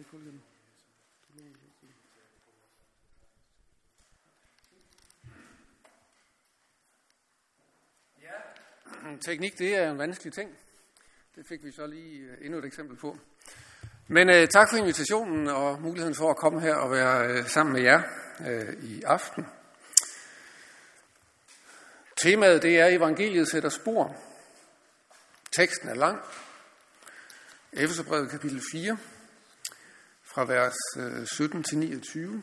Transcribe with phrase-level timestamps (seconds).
[0.00, 0.40] Michael.
[8.22, 10.58] Ja, teknik det er en vanskelig ting.
[11.36, 13.18] Det fik vi så lige øh, endnu et eksempel på.
[14.08, 17.72] Men uh, tak for invitationen og muligheden for at komme her og være uh, sammen
[17.72, 18.02] med jer
[18.40, 19.46] uh, i aften.
[22.16, 24.16] Temaet det er evangeliet sætter spor.
[25.52, 26.20] Teksten er lang.
[27.72, 28.98] Efeserbrevet kapitel 4
[30.34, 32.42] fra vers øh, 17 til 29.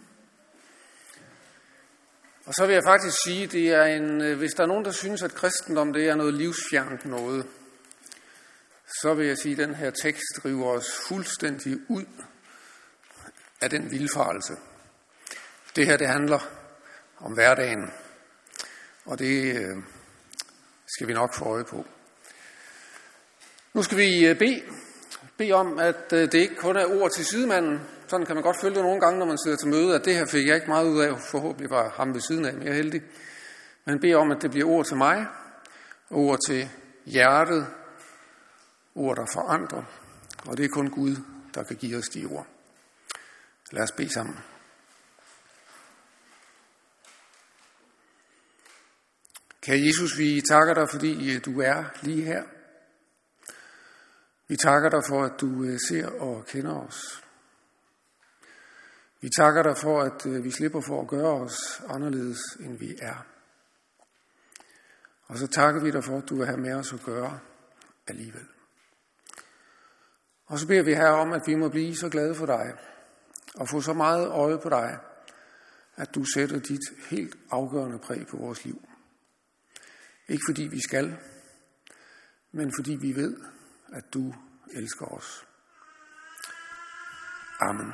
[2.46, 4.92] Og så vil jeg faktisk sige, det er en, øh, hvis der er nogen, der
[4.92, 7.46] synes, at kristendom det er noget livsfjernt noget,
[9.02, 12.06] så vil jeg sige, at den her tekst driver os fuldstændig ud
[13.62, 14.54] af den vildfarelse.
[15.76, 16.40] Det her, det handler
[17.18, 17.92] om hverdagen,
[19.06, 19.78] og det øh,
[20.88, 21.86] skal vi nok få øje på.
[23.74, 24.62] Nu skal vi bede,
[25.38, 27.82] bede om, at øh, det ikke kun er ord til sidemanden.
[28.08, 30.16] Sådan kan man godt føle det nogle gange, når man sidder til møde, at det
[30.16, 31.20] her fik jeg ikke meget ud af.
[31.20, 33.02] Forhåbentlig var ham ved siden af mere heldig.
[33.86, 35.28] Men bede om, at det bliver ord til mig,
[36.10, 36.70] ord til
[37.06, 37.68] hjertet,
[38.96, 39.84] ord, der forandrer.
[40.46, 41.16] Og det er kun Gud,
[41.56, 42.48] der kan give os de ord.
[43.72, 44.38] Lad os bede sammen.
[49.62, 52.44] Kære Jesus, vi takker dig, fordi øh, du er lige her.
[54.48, 57.24] Vi takker dig for, at du øh, ser og kender os.
[59.22, 62.96] Vi takker dig for, at øh, vi slipper for at gøre os anderledes, end vi
[63.02, 63.26] er.
[65.28, 67.40] Og så takker vi dig for, at du vil have med os at gøre
[68.08, 68.48] alligevel.
[70.46, 72.74] Og så beder vi her om, at vi må blive så glade for dig,
[73.56, 75.00] og få så meget øje på dig,
[75.96, 78.82] at du sætter dit helt afgørende præg på vores liv.
[80.28, 81.18] Ikke fordi vi skal,
[82.52, 83.38] men fordi vi ved,
[83.94, 84.34] at du
[84.74, 85.46] elsker os.
[87.60, 87.94] Amen.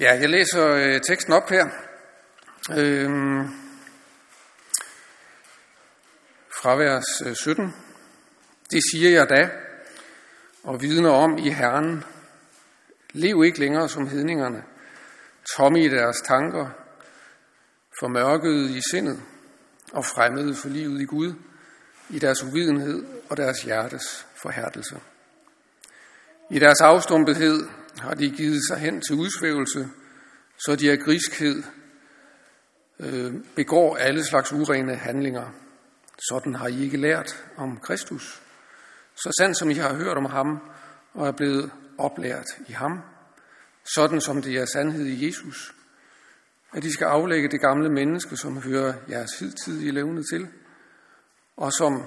[0.00, 1.66] Ja, jeg læser øh, teksten op her.
[2.70, 3.48] Øhm,
[6.62, 7.74] fra vers øh, 17.
[8.70, 9.50] Det siger jeg da,
[10.62, 12.04] og vidner om i Herren.
[13.12, 14.64] Lev ikke længere som hedningerne,
[15.56, 16.83] tomme i deres tanker,
[18.00, 19.22] formørkede i sindet
[19.92, 21.34] og fremmede for livet i Gud,
[22.10, 25.00] i deres uvidenhed og deres hjertes forhærdelse.
[26.50, 27.68] I deres afstumpethed
[27.98, 29.88] har de givet sig hen til udsvævelse,
[30.58, 31.62] så de af griskhed
[33.00, 35.50] øh, begår alle slags urene handlinger.
[36.28, 38.42] Sådan har I ikke lært om Kristus.
[39.14, 40.58] Så sandt som I har hørt om ham
[41.14, 43.00] og er blevet oplært i ham,
[43.94, 45.74] sådan som det er sandhed i Jesus,
[46.74, 50.48] at de skal aflægge det gamle menneske, som hører jeres hidtidige levende til,
[51.56, 52.02] og som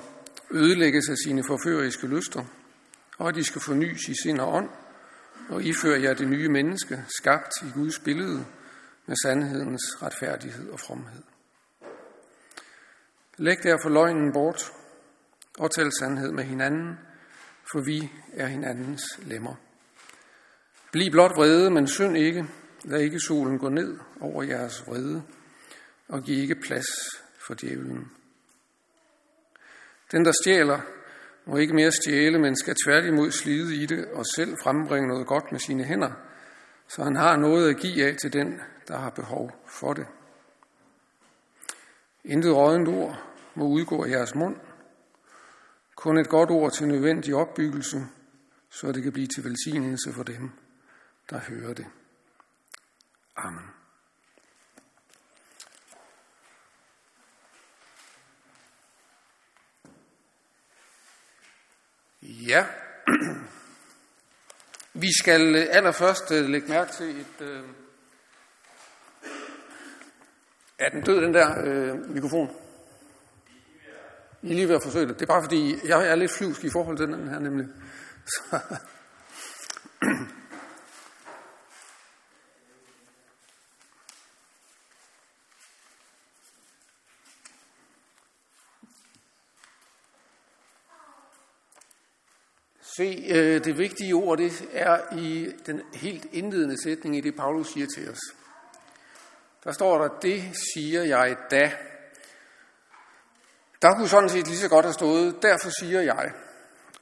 [0.51, 2.43] ødelægges af sine forføreriske lyster,
[3.17, 4.69] og at de skal fornyes i sind og ånd,
[5.49, 8.45] og iføre jer det nye menneske, skabt i Guds billede,
[9.05, 11.23] med sandhedens retfærdighed og fromhed.
[13.37, 14.71] Læg derfor løgnen bort,
[15.59, 16.99] og tal sandhed med hinanden,
[17.71, 19.55] for vi er hinandens lemmer.
[20.91, 22.47] Bliv blot vrede, men synd ikke.
[22.87, 25.23] Lad ikke solen gå ned over jeres vrede,
[26.07, 26.85] og giv ikke plads
[27.47, 28.11] for djævlen.
[30.11, 30.79] Den, der stjæler,
[31.45, 35.51] må ikke mere stjæle, men skal tværtimod slide i det og selv frembringe noget godt
[35.51, 36.11] med sine hænder,
[36.87, 40.07] så han har noget at give af til den, der har behov for det.
[42.23, 43.23] Intet rådent ord
[43.55, 44.55] må udgå af jeres mund,
[45.95, 48.07] kun et godt ord til nødvendig opbyggelse,
[48.69, 50.49] så det kan blive til velsignelse for dem,
[51.29, 51.85] der hører det.
[53.37, 53.63] Amen.
[62.21, 62.65] Ja,
[65.03, 67.41] vi skal øh, allerførst øh, lægge mærke til et...
[67.41, 67.63] Øh,
[70.79, 72.55] er den død, den der øh, mikrofon?
[74.41, 75.15] I er lige ved at forsøge det.
[75.15, 77.67] Det er bare fordi, jeg er lidt flyvsk i forhold til den her nemlig.
[78.35, 78.59] Så.
[92.97, 97.67] Se, øh, det vigtige ord, det er i den helt indledende sætning i det, Paulus
[97.67, 98.19] siger til os.
[99.63, 101.71] Der står der, det siger jeg da.
[103.81, 106.31] Der kunne sådan set lige så godt have stået, derfor siger jeg.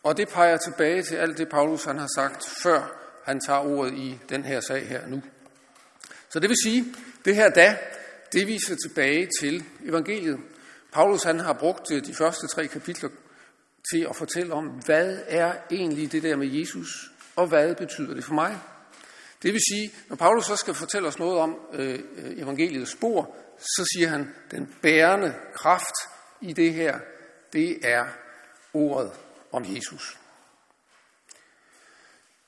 [0.03, 3.93] Og det peger tilbage til alt det, Paulus han har sagt, før han tager ordet
[3.93, 5.23] i den her sag her nu.
[6.29, 6.85] Så det vil sige,
[7.25, 7.77] det her da,
[8.33, 10.39] det viser tilbage til evangeliet.
[10.91, 13.09] Paulus han har brugt øh, de første tre kapitler
[13.93, 18.23] til at fortælle om, hvad er egentlig det der med Jesus, og hvad betyder det
[18.23, 18.59] for mig?
[19.43, 21.99] Det vil sige, når Paulus så skal fortælle os noget om øh,
[22.37, 25.95] evangeliets spor, så siger han, den bærende kraft
[26.41, 26.99] i det her,
[27.53, 28.05] det er
[28.73, 29.11] ordet
[29.51, 30.17] om Jesus.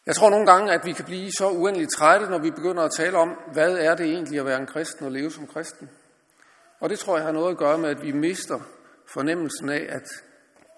[0.05, 2.91] Jeg tror nogle gange, at vi kan blive så uendeligt trætte, når vi begynder at
[2.97, 5.89] tale om, hvad er det egentlig at være en kristen og leve som kristen.
[6.79, 8.59] Og det tror jeg har noget at gøre med, at vi mister
[9.07, 10.03] fornemmelsen af, at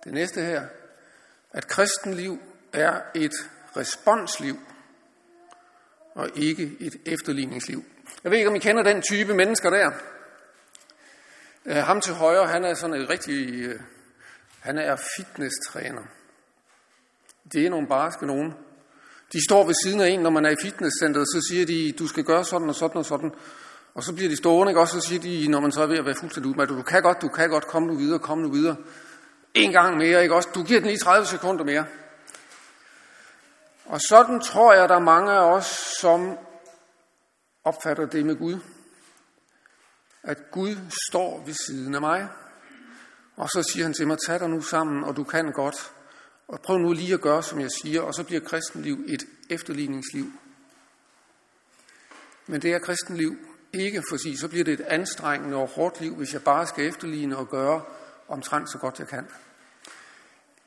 [0.04, 0.64] det næste her,
[1.52, 2.40] at kristenliv
[2.74, 3.34] er et
[3.78, 4.56] responsliv
[6.16, 7.84] og ikke et efterligningsliv.
[8.24, 9.92] Jeg ved ikke, om I kender den type mennesker der.
[11.66, 13.80] Øh, ham til højre, han er sådan et rigtig, øh,
[14.60, 16.02] han er fitnesstræner.
[17.54, 18.54] Det er nogle barske nogen.
[19.34, 22.08] De står ved siden af en, når man er i fitnesscenteret, så siger de, du
[22.08, 23.32] skal gøre sådan og sådan og sådan.
[23.94, 24.82] Og så bliver de stående, ikke?
[24.82, 27.02] Og så siger de, når man så er ved at være fuldstændig udmattet, du kan
[27.02, 28.76] godt, du kan godt, kom nu videre, kom nu videre.
[29.60, 30.50] En gang mere, ikke også?
[30.56, 31.86] Du giver den lige 30 sekunder mere.
[33.86, 35.66] Og sådan tror jeg, der er mange af os,
[36.02, 36.38] som
[37.64, 38.60] opfatter det med Gud.
[40.24, 40.76] At Gud
[41.10, 42.28] står ved siden af mig.
[43.36, 45.92] Og så siger han til mig, tag dig nu sammen, og du kan godt.
[46.48, 50.26] Og prøv nu lige at gøre, som jeg siger, og så bliver kristenliv et efterligningsliv.
[52.48, 53.38] Men det er kristenliv
[53.74, 57.38] ikke, for så bliver det et anstrengende og hårdt liv, hvis jeg bare skal efterligne
[57.38, 57.82] og gøre
[58.28, 59.28] omtrent så godt jeg kan.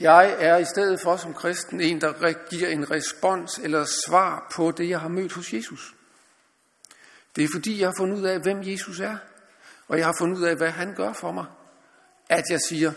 [0.02, 4.70] Jeg er i stedet for som kristen en, der giver en respons eller svar på
[4.70, 5.94] det, jeg har mødt hos Jesus.
[7.36, 9.16] Det er fordi, jeg har fundet ud af, hvem Jesus er.
[9.88, 11.46] Og jeg har fundet ud af, hvad han gør for mig.
[12.28, 12.92] At jeg siger,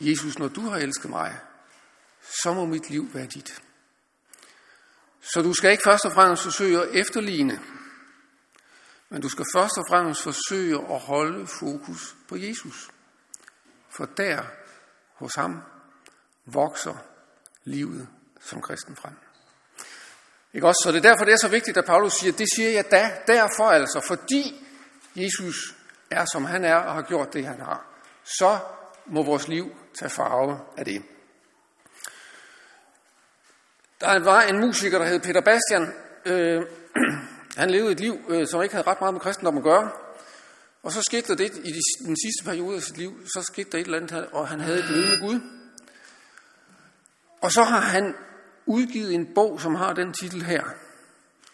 [0.00, 1.38] Jesus, når du har elsket mig,
[2.42, 3.62] så må mit liv være dit.
[5.20, 7.60] Så du skal ikke først og fremmest forsøge at efterligne,
[9.08, 12.90] men du skal først og fremmest forsøge at holde fokus på Jesus.
[13.90, 14.42] For der,
[15.14, 15.62] hos ham,
[16.46, 16.94] vokser
[17.64, 18.08] livet
[18.40, 19.14] som kristen frem.
[20.54, 20.80] Ikke også?
[20.84, 23.10] Så det er derfor, det er så vigtigt, at Paulus siger, det siger jeg da,
[23.26, 24.66] derfor altså, fordi
[25.16, 25.74] Jesus
[26.10, 27.86] er, som han er, og har gjort det, han har.
[28.24, 28.58] Så
[29.06, 31.02] må vores liv tage farve af det.
[34.00, 35.92] Der var en musiker, der hed Peter Bastian.
[36.24, 36.62] Øh,
[37.60, 39.90] han levede et liv, øh, som ikke havde ret meget med kristendom at gøre.
[40.82, 41.72] Og så skete der det i
[42.06, 44.78] den sidste periode af sit liv, så skete der et eller andet, og han havde
[44.78, 45.40] et møde med Gud.
[47.44, 48.14] Og så har han
[48.66, 50.64] udgivet en bog, som har den titel her,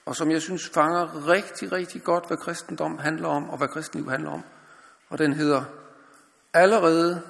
[0.06, 4.10] og som jeg synes fanger rigtig, rigtig godt, hvad kristendom handler om, og hvad kristenliv
[4.10, 4.44] handler om.
[5.08, 5.64] Og den hedder
[6.54, 7.22] Allerede,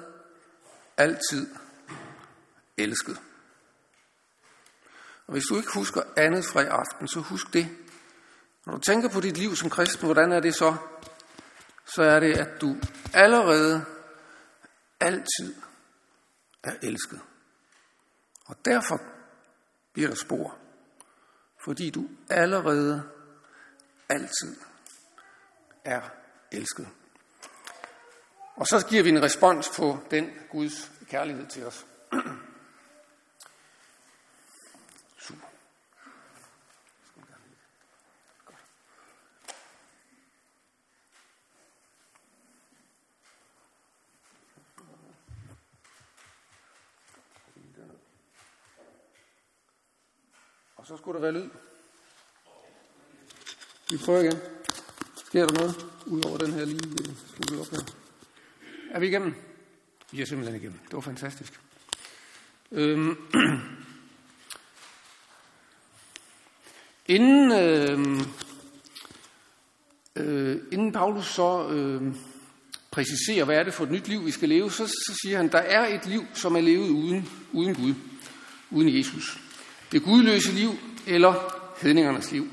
[0.97, 1.47] altid,
[2.77, 3.21] elsket.
[5.27, 7.67] Og hvis du ikke husker andet fra i aften, så husk det.
[8.65, 10.75] Når du tænker på dit liv som kristen, hvordan er det så?
[11.85, 12.75] Så er det, at du
[13.13, 13.85] allerede,
[14.99, 15.55] altid
[16.63, 17.21] er elsket.
[18.51, 19.01] Og derfor
[19.93, 20.57] bliver der spor.
[21.63, 23.03] Fordi du allerede,
[24.09, 24.55] altid
[25.85, 26.01] er
[26.51, 26.87] elsket.
[28.55, 31.85] Og så giver vi en respons på den Guds kærlighed til os.
[50.91, 51.49] så skulle der være lyd.
[53.89, 54.39] Vi prøver igen.
[55.25, 57.79] Sker der noget, udover den her lige sluttet op her?
[58.91, 59.35] Er vi igennem?
[60.11, 60.79] Vi er simpelthen igennem.
[60.79, 61.59] Det var fantastisk.
[62.71, 63.17] Øhm.
[67.15, 68.21] Inden, øh,
[70.15, 72.15] øh, inden Paulus så øh,
[72.91, 75.51] præciserer, hvad er det for et nyt liv, vi skal leve, så, så siger han,
[75.51, 77.93] der er et liv, som er levet uden, uden Gud,
[78.71, 79.50] uden Jesus
[79.91, 80.69] det gudløse liv
[81.07, 81.33] eller
[81.81, 82.47] hedningernes liv.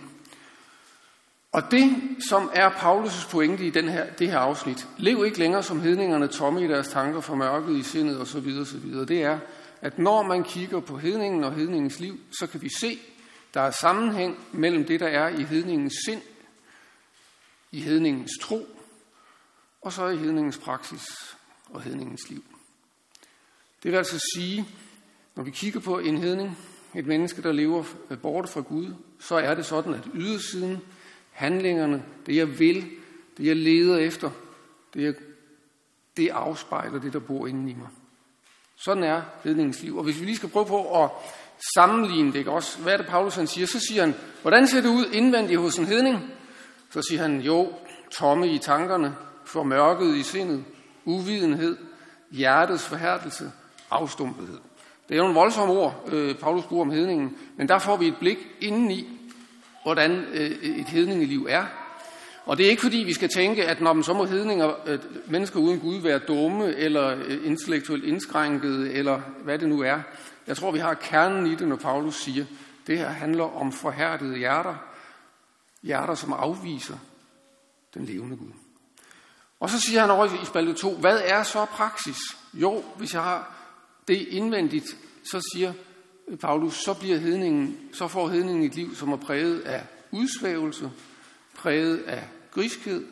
[1.52, 1.96] Og det,
[2.28, 6.28] som er Paulus' pointe i den her, det her afsnit, lev ikke længere som hedningerne
[6.28, 9.38] tomme i deres tanker, for mørket i sindet osv., osv., det er,
[9.80, 12.98] at når man kigger på hedningen og hedningens liv, så kan vi se,
[13.54, 16.22] der er sammenhæng mellem det, der er i hedningens sind,
[17.72, 18.68] i hedningens tro,
[19.82, 21.36] og så i hedningens praksis
[21.70, 22.44] og hedningens liv.
[23.82, 24.68] Det vil altså sige,
[25.34, 26.58] når vi kigger på en hedning,
[26.94, 27.84] et menneske, der lever
[28.22, 30.80] bort fra Gud, så er det sådan, at ydersiden,
[31.30, 32.90] handlingerne, det jeg vil,
[33.36, 34.30] det jeg leder efter,
[34.94, 35.14] det, jeg,
[36.16, 37.88] det afspejler det, der bor inde i mig.
[38.76, 39.96] Sådan er hedningens liv.
[39.96, 41.10] Og hvis vi lige skal prøve på at
[41.74, 42.78] sammenligne det, ikke også?
[42.78, 43.66] Hvad er det, Paulus han siger?
[43.66, 46.18] Så siger han, hvordan ser det ud indvendigt hos en hedning?
[46.90, 47.72] Så siger han, jo,
[48.10, 50.64] tomme i tankerne, for mørket i sindet,
[51.04, 51.76] uvidenhed,
[52.30, 53.52] hjertets forhærdelse,
[53.90, 54.58] afstumpethed.
[55.08, 58.16] Det er nogle en ord, øh, Paulus bruger om hedningen, men der får vi et
[58.20, 59.08] blik indeni,
[59.82, 61.66] hvordan øh, et hedningeliv er.
[62.44, 64.98] Og det er ikke fordi, vi skal tænke, at når man så må hedninger, øh,
[65.26, 70.00] mennesker uden Gud være dumme, eller øh, intellektuelt indskrænkede, eller hvad det nu er.
[70.46, 72.44] Jeg tror, vi har kernen i det, når Paulus siger,
[72.86, 74.74] det her handler om forhærdede hjerter.
[75.82, 76.96] Hjerter, som afviser
[77.94, 78.52] den levende Gud.
[79.60, 82.18] Og så siger han over i spalte 2, hvad er så praksis?
[82.54, 83.57] Jo, hvis jeg har
[84.08, 84.96] det indvendigt,
[85.30, 85.72] så siger
[86.28, 90.90] øh, Paulus, så, bliver hedningen, så får hedningen et liv, som er præget af udsvævelse,
[91.54, 93.06] præget af griskhed,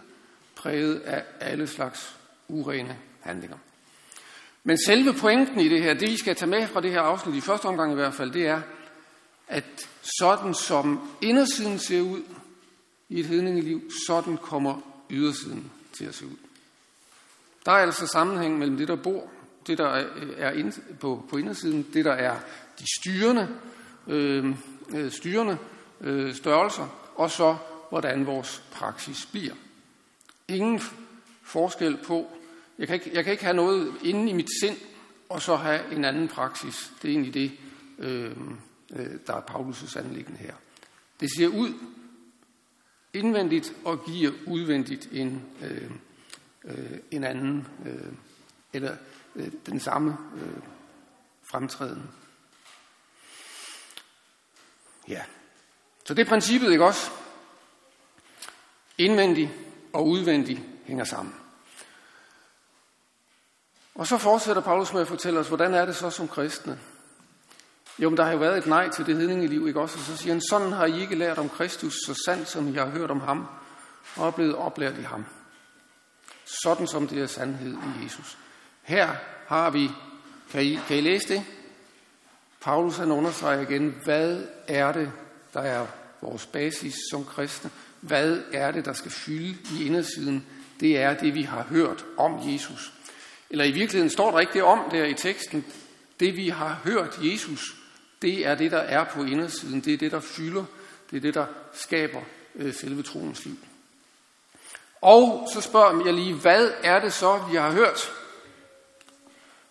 [0.54, 2.16] præget af alle slags
[2.48, 3.56] urene handlinger.
[4.64, 7.34] Men selve pointen i det her, det I skal tage med fra det her afsnit,
[7.34, 8.62] i første omgang i hvert fald, det er,
[9.48, 9.88] at
[10.20, 12.22] sådan som indersiden ser ud
[13.08, 16.36] i et hedningeliv, sådan kommer ydersiden til at se ud.
[17.66, 19.30] Der er altså sammenhæng mellem det, der bor,
[19.66, 19.86] det, der
[20.36, 22.36] er øh, ind, på, på indersiden, det, der er
[22.78, 23.48] de styrende,
[24.06, 24.56] øhm,
[24.94, 25.58] øh, styrende
[26.00, 27.56] øh, størrelser, og så
[27.90, 29.54] hvordan vores praksis bliver.
[30.48, 30.80] Ingen
[31.42, 32.30] forskel på,
[32.78, 34.76] jeg kan, ikke, jeg kan ikke have noget inde i mit sind,
[35.28, 36.92] og så have en anden praksis.
[37.02, 37.52] Det er egentlig det,
[37.98, 38.56] øhm,
[38.92, 40.54] øh der er Paulus' anlæggende her.
[41.20, 41.72] Det ser ud
[43.16, 45.90] indvendigt og giver udvendigt en, øh,
[46.64, 48.12] øh, en anden, øh,
[48.72, 48.96] eller
[49.36, 50.62] øh, den samme øh,
[51.42, 52.10] fremtræden.
[55.08, 55.22] Ja.
[56.04, 57.10] Så det er princippet, ikke også?
[58.98, 59.52] Indvendig
[59.92, 61.34] og udvendig hænger sammen.
[63.94, 66.78] Og så fortsætter Paulus med at fortælle os, hvordan er det så som kristne?
[67.98, 69.98] Jo, men der har jo været et nej til det hedningeliv, ikke også?
[69.98, 72.72] Og så siger han, sådan har I ikke lært om Kristus, så sandt som I
[72.72, 73.46] har hørt om ham,
[74.16, 75.24] og er blevet oplært i ham.
[76.62, 78.38] Sådan som det er sandhed i Jesus.
[78.86, 79.10] Her
[79.46, 79.90] har vi,
[80.50, 81.44] kan I, kan I læse det?
[82.60, 85.12] Paulus han understreger igen, hvad er det,
[85.54, 85.86] der er
[86.20, 87.70] vores basis som kristne?
[88.00, 90.46] Hvad er det, der skal fylde i indersiden?
[90.80, 92.92] Det er det, vi har hørt om Jesus.
[93.50, 95.66] Eller i virkeligheden står der ikke det om der i teksten.
[96.20, 97.76] Det, vi har hørt Jesus,
[98.22, 99.80] det er det, der er på indersiden.
[99.80, 100.64] Det er det, der fylder.
[101.10, 102.20] Det er det, der skaber
[102.54, 103.56] øh, selve troens liv.
[105.00, 108.10] Og så spørger jeg lige, hvad er det så, vi har hørt?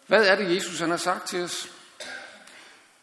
[0.07, 1.71] Hvad er det, Jesus han har sagt til os?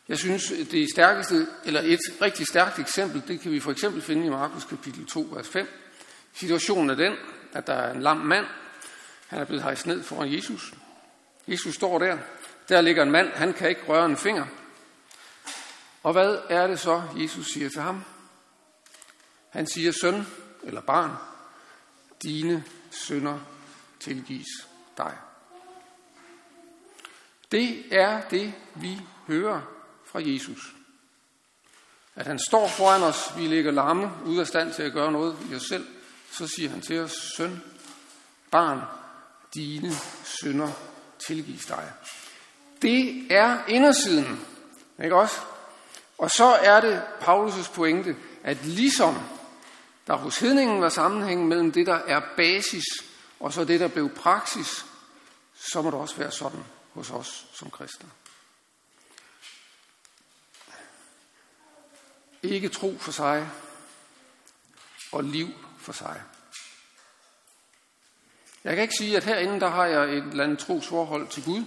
[0.08, 4.26] Jeg synes, det stærkeste, eller et rigtig stærkt eksempel, det kan vi for eksempel finde
[4.26, 5.68] i Markus kapitel 2, vers 5.
[6.32, 7.16] Situationen er den,
[7.52, 8.46] at der er en lam mand.
[9.28, 10.74] Han er blevet hejst ned foran Jesus.
[11.48, 12.18] Jesus står der.
[12.68, 14.46] Der ligger en mand, han kan ikke røre en finger.
[16.02, 18.04] Og hvad er det så, Jesus siger til ham?
[19.50, 20.26] Han siger, søn
[20.62, 21.10] eller barn,
[22.22, 23.38] dine sønder
[24.00, 24.48] tilgives
[24.96, 25.16] dig.
[27.52, 29.60] Det er det, vi hører
[30.04, 30.74] fra Jesus.
[32.16, 35.36] At han står foran os, vi ligger lamme, ude af stand til at gøre noget
[35.50, 35.86] i os selv,
[36.30, 37.62] så siger han til os, søn,
[38.50, 38.80] barn,
[39.54, 39.92] dine
[40.24, 40.72] sønder
[41.26, 41.92] tilgives dig.
[42.82, 44.40] Det er indersiden,
[45.02, 45.36] ikke også?
[46.18, 49.18] Og så er det Paulus' pointe, at ligesom
[50.06, 52.84] der hos hedningen var sammenhæng mellem det, der er basis,
[53.40, 54.86] og så det, der blev praksis,
[55.54, 58.10] så må det også være sådan hos os som kristne.
[62.42, 63.50] Ikke tro for sig,
[65.12, 66.22] og liv for sig.
[68.64, 71.64] Jeg kan ikke sige, at herinde der har jeg et eller andet trosforhold til Gud,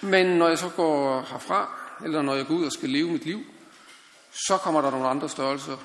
[0.00, 3.24] men når jeg så går herfra, eller når jeg går ud og skal leve mit
[3.24, 3.44] liv,
[4.48, 5.76] så kommer der nogle andre størrelser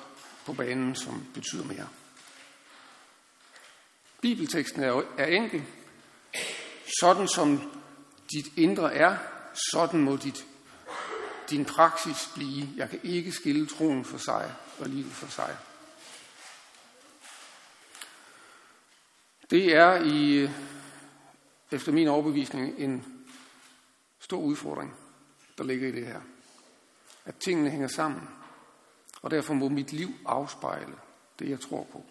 [0.46, 1.88] på banen, som betyder mere.
[4.20, 5.64] Bibelteksten er, er enkel.
[7.00, 7.75] Sådan som
[8.32, 9.16] dit indre er,
[9.72, 10.46] sådan må dit,
[11.50, 12.68] din praksis blive.
[12.76, 15.56] Jeg kan ikke skille troen for sig og livet for sig.
[19.50, 20.50] Det er i,
[21.70, 23.04] efter min overbevisning en
[24.18, 24.94] stor udfordring,
[25.58, 26.20] der ligger i det her.
[27.24, 28.28] At tingene hænger sammen.
[29.22, 30.94] Og derfor må mit liv afspejle
[31.38, 32.04] det, jeg tror på.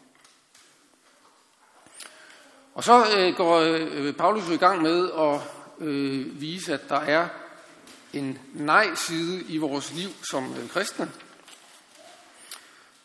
[2.74, 5.42] Og så øh, går øh, Paulus i gang med at
[5.80, 7.28] øh, vise, at der er
[8.14, 11.12] en nej-side i vores liv som øh, kristne.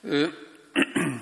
[0.05, 0.33] Øh,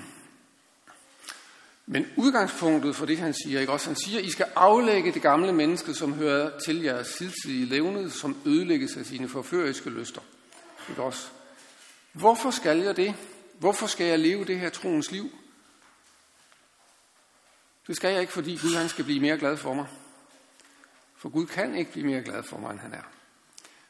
[1.93, 3.89] men udgangspunktet for det, han siger, ikke også?
[3.89, 8.37] Han siger, I skal aflægge det gamle menneske, som hører til jeres hidtidige levnede, som
[8.45, 10.21] ødelægges af sine forføriske lyster.
[10.89, 11.27] Ikke også?
[12.13, 13.15] Hvorfor skal jeg det?
[13.59, 15.31] Hvorfor skal jeg leve det her troens liv?
[17.87, 19.85] Det skal jeg ikke, fordi Gud han skal blive mere glad for mig.
[21.19, 23.03] For Gud kan ikke blive mere glad for mig, end han er.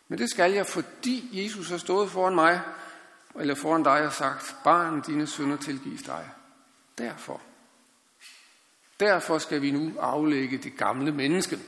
[0.07, 2.61] Men det skal jeg, fordi Jesus har stået foran mig,
[3.39, 6.29] eller foran dig og sagt, barn, dine sønder tilgives dig.
[6.97, 7.41] Derfor.
[8.99, 11.59] Derfor skal vi nu aflægge det gamle menneske.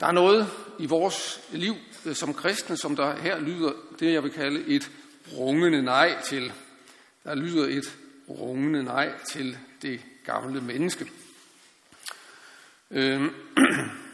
[0.00, 4.22] Der er noget i vores liv øh, som kristne, som der her lyder det, jeg
[4.22, 4.90] vil kalde et
[5.32, 6.52] rungende nej til.
[7.24, 11.10] Der lyder et rungende nej til det gamle menneske.
[12.90, 13.34] Øhm.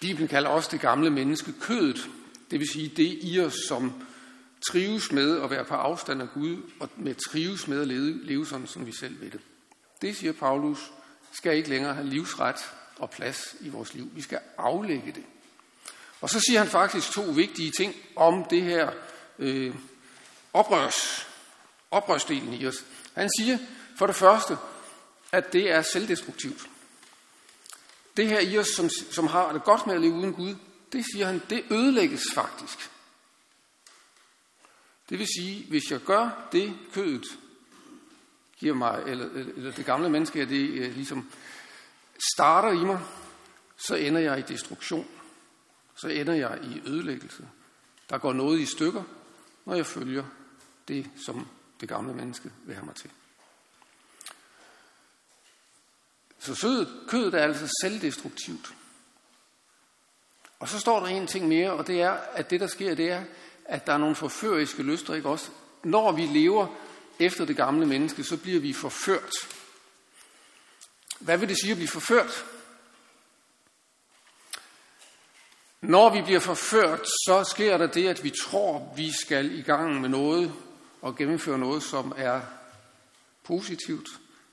[0.00, 2.08] Bibelen kalder også det gamle menneske kødet,
[2.50, 4.06] det vil sige det i os, som
[4.70, 8.46] trives med at være på afstand af Gud, og med trives med at leve, leve
[8.46, 9.40] sådan, som vi selv vil det.
[10.02, 10.90] Det, siger Paulus,
[11.32, 12.56] skal ikke længere have livsret
[12.98, 14.10] og plads i vores liv.
[14.14, 15.24] Vi skal aflægge det.
[16.20, 18.90] Og så siger han faktisk to vigtige ting om det her
[19.38, 19.74] øh,
[20.52, 21.26] oprørs,
[21.90, 22.84] oprørsdelen i os.
[23.14, 23.58] Han siger
[23.98, 24.56] for det første,
[25.32, 26.68] at det er selvdestruktivt.
[28.16, 30.54] Det her i os, som, som har det godt med at leve uden Gud,
[30.92, 32.90] det siger han, det ødelægges faktisk.
[35.08, 37.24] Det vil sige, hvis jeg gør det, kødet
[38.58, 41.30] giver mig, eller, eller det gamle menneske, det eh, ligesom
[42.34, 43.00] starter i mig,
[43.76, 45.06] så ender jeg i destruktion.
[45.96, 47.48] Så ender jeg i ødelæggelse.
[48.10, 49.02] Der går noget i stykker,
[49.64, 50.24] når jeg følger
[50.88, 51.48] det, som
[51.80, 53.10] det gamle menneske vil have mig til.
[56.40, 58.74] Så sødet, kødet er altså selvdestruktivt.
[60.58, 63.10] Og så står der en ting mere, og det er, at det der sker, det
[63.10, 63.24] er,
[63.64, 65.50] at der er nogle forføriske lyster, ikke også?
[65.84, 66.66] Når vi lever
[67.18, 69.30] efter det gamle menneske, så bliver vi forført.
[71.20, 72.44] Hvad vil det sige at blive forført?
[75.80, 80.00] Når vi bliver forført, så sker der det, at vi tror, vi skal i gang
[80.00, 80.52] med noget
[81.02, 82.40] og gennemføre noget, som er
[83.44, 84.08] positivt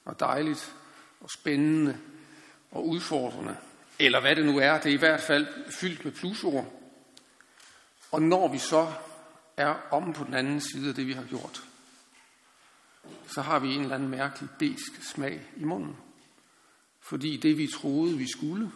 [0.05, 0.76] og dejligt
[1.19, 1.97] og spændende
[2.71, 3.57] og udfordrende.
[3.99, 6.73] Eller hvad det nu er, det er i hvert fald fyldt med plusord.
[8.11, 8.93] Og når vi så
[9.57, 11.63] er om på den anden side af det, vi har gjort,
[13.27, 15.97] så har vi en eller anden mærkelig besk smag i munden.
[16.99, 18.71] Fordi det, vi troede, vi skulle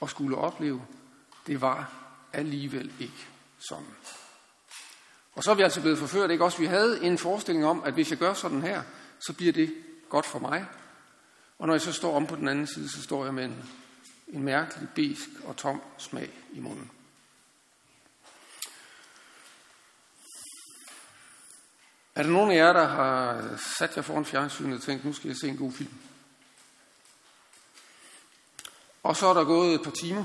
[0.00, 0.82] og skulle opleve,
[1.46, 1.92] det var
[2.32, 3.26] alligevel ikke
[3.58, 3.96] sådan.
[5.34, 6.58] Og så er vi altså blevet forført, ikke også?
[6.58, 8.82] Vi havde en forestilling om, at hvis jeg gør sådan her,
[9.18, 9.74] så bliver det
[10.08, 10.66] godt for mig.
[11.58, 13.64] Og når jeg så står om på den anden side, så står jeg med en,
[14.28, 16.90] en mærkelig, besk og tom smag i munden.
[22.14, 23.42] Er der nogen af jer, der har
[23.78, 25.94] sat jer foran fjernsynet og tænkt, nu skal jeg se en god film?
[29.02, 30.24] Og så er der gået et par timer,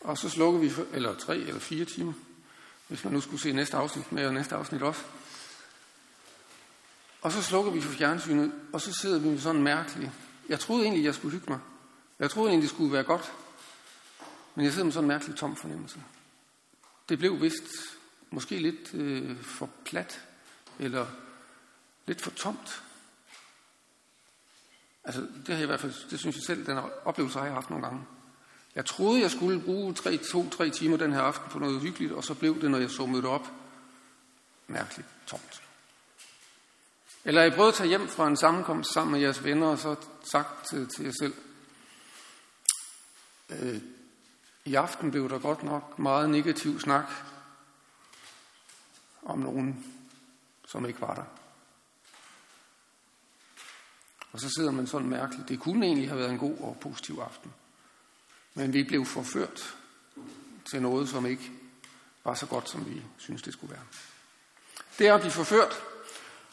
[0.00, 2.12] og så slukker vi, for, eller tre eller fire timer,
[2.88, 5.00] hvis man nu skulle se næste afsnit med, og næste afsnit også.
[7.22, 10.10] Og så slukker vi for fjernsynet, og så sidder vi med sådan mærkeligt.
[10.48, 11.60] Jeg troede egentlig, jeg skulle hygge mig.
[12.18, 13.32] Jeg troede egentlig, det skulle være godt.
[14.54, 16.02] Men jeg sidder med sådan en mærkelig tom fornemmelse.
[17.08, 17.64] Det blev vist
[18.30, 20.20] måske lidt øh, for plat,
[20.78, 21.06] eller
[22.06, 22.82] lidt for tomt.
[25.04, 27.54] Altså, det har jeg i hvert fald, det synes jeg selv, den oplevelse har jeg
[27.54, 28.04] haft nogle gange.
[28.74, 32.34] Jeg troede, jeg skulle bruge to-tre timer den her aften på noget hyggeligt, og så
[32.34, 33.48] blev det, når jeg så mødte op,
[34.66, 35.67] mærkeligt tomt.
[37.24, 39.96] Eller I prøvet at tage hjem fra en sammenkomst sammen med jeres venner, og så
[40.32, 41.34] sagt til, til jer selv,
[43.50, 43.80] øh,
[44.64, 47.10] i aften blev der godt nok meget negativ snak
[49.22, 49.94] om nogen,
[50.66, 51.24] som ikke var der.
[54.32, 55.48] Og så sidder man sådan mærkeligt.
[55.48, 57.52] Det kunne egentlig have været en god og positiv aften.
[58.54, 59.76] Men vi blev forført
[60.70, 61.50] til noget, som ikke
[62.24, 63.84] var så godt, som vi synes, det skulle være.
[64.98, 65.82] Det er at blive forført,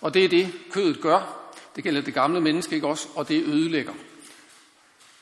[0.05, 1.51] og det er det, kødet gør.
[1.75, 3.93] Det gælder det gamle menneske ikke også, og det ødelægger.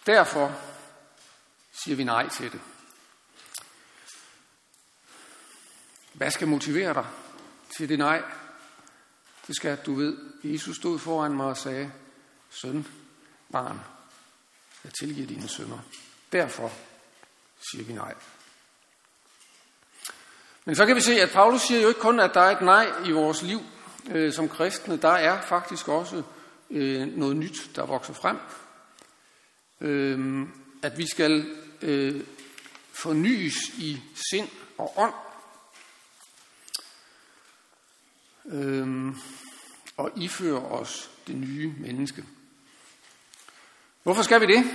[0.05, 0.55] Derfor
[1.83, 2.61] siger vi nej til det.
[6.13, 7.05] Hvad skal motivere dig
[7.77, 8.23] til det nej?
[9.47, 11.91] Det skal, du ved, Jesus stod foran mig og sagde,
[12.49, 12.87] søn,
[13.51, 13.79] barn,
[14.83, 15.79] jeg tilgiver dine sønner.
[16.31, 16.71] Derfor
[17.71, 18.15] siger vi nej.
[20.65, 22.61] Men så kan vi se, at Paulus siger jo ikke kun, at der er et
[22.61, 23.61] nej i vores liv
[24.11, 24.97] øh, som kristne.
[24.97, 26.23] Der er faktisk også
[26.69, 28.37] øh, noget nyt, der vokser frem.
[29.81, 30.47] Øh,
[30.81, 32.23] at vi skal øh,
[32.91, 35.13] fornyes i sind og ånd.
[38.45, 39.15] Øh,
[39.97, 42.25] og iføre os det nye menneske.
[44.03, 44.65] Hvorfor skal vi det?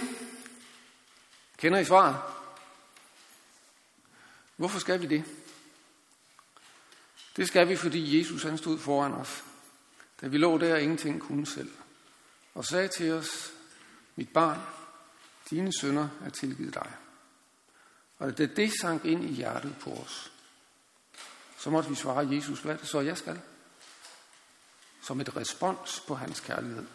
[1.57, 2.17] Kender I svaret?
[4.57, 5.25] Hvorfor skal vi det?
[7.39, 9.45] Det skal vi, fordi Jesus han stod foran os,
[10.21, 11.71] da vi lå der og ingenting kunne selv,
[12.55, 13.53] og sagde til os,
[14.17, 14.61] mit barn,
[15.51, 16.93] dine sønder er tilgivet dig.
[18.19, 20.33] Og da det sank ind i hjertet på os,
[21.59, 23.41] så måtte vi svare Jesus, hvad er det så, jeg skal?
[25.03, 26.87] Som et respons på hans kærlighed.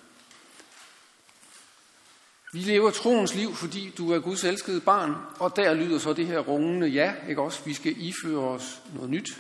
[2.53, 6.27] Vi lever troens liv, fordi du er Guds elskede barn, og der lyder så det
[6.27, 7.63] her rungende ja, ikke også?
[7.65, 9.39] Vi skal iføre os noget nyt.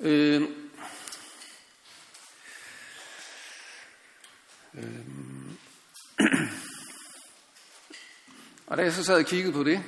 [0.00, 0.42] Øh,
[4.74, 4.82] øh,
[8.66, 9.84] og da jeg så sad og kiggede på det,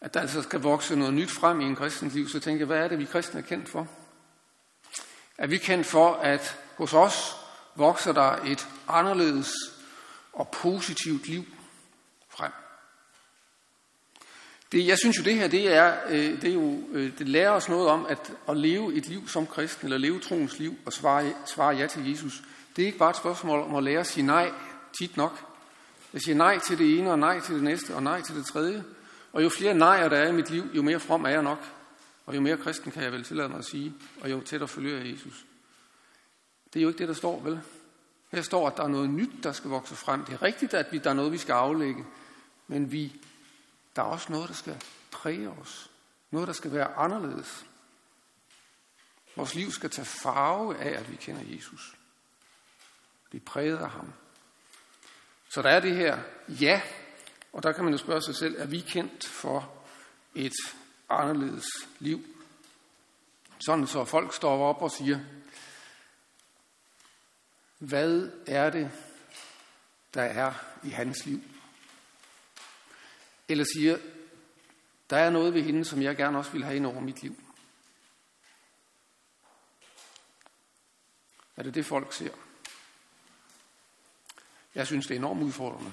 [0.00, 2.66] at der altså skal vokse noget nyt frem i en kristens liv, så tænkte jeg,
[2.66, 3.88] hvad er det, vi kristne er kendt for?
[5.38, 7.36] Er vi kendt for, at hos os
[7.76, 9.52] vokser der et anderledes
[10.32, 11.44] og positivt liv
[12.28, 12.52] frem?
[14.72, 17.50] Det, jeg synes jo, det her, det er, øh, det er jo, øh, det lærer
[17.50, 20.92] os noget om, at at leve et liv som kristen, eller leve troens liv, og
[20.92, 22.42] svare, svare ja til Jesus,
[22.76, 24.50] det er ikke bare et spørgsmål om at lære at sige nej
[24.98, 25.44] tit nok.
[26.12, 28.46] Jeg siger nej til det ene, og nej til det næste, og nej til det
[28.46, 28.84] tredje.
[29.32, 31.58] Og jo flere nejer der er i mit liv, jo mere from er jeg nok.
[32.26, 34.96] Og jo mere kristen kan jeg vel tillade mig at sige, og jo tættere følger
[34.96, 35.44] jeg Jesus.
[36.74, 37.60] Det er jo ikke det, der står, vel?
[38.32, 40.24] Her står, at der er noget nyt, der skal vokse frem.
[40.24, 42.04] Det er rigtigt, at vi, der er noget, vi skal aflægge.
[42.68, 43.12] Men vi,
[43.96, 45.90] der er også noget, der skal præge os.
[46.30, 47.66] Noget, der skal være anderledes.
[49.36, 51.96] Vores liv skal tage farve af, at vi kender Jesus.
[53.32, 54.12] Vi er præget af ham.
[55.48, 56.82] Så der er det her ja,
[57.52, 59.84] og der kan man jo spørge sig selv, er vi kendt for
[60.34, 60.52] et
[61.08, 61.66] anderledes
[61.98, 62.24] liv?
[63.66, 65.20] Sådan så folk står op og siger,
[67.78, 68.90] hvad er det,
[70.14, 70.52] der er
[70.82, 71.40] i hans liv?
[73.52, 73.98] Eller siger,
[75.10, 77.36] der er noget ved hende, som jeg gerne også vil have ind over mit liv.
[81.56, 82.34] Er det det, folk ser?
[84.74, 85.92] Jeg synes, det er enormt udfordrende.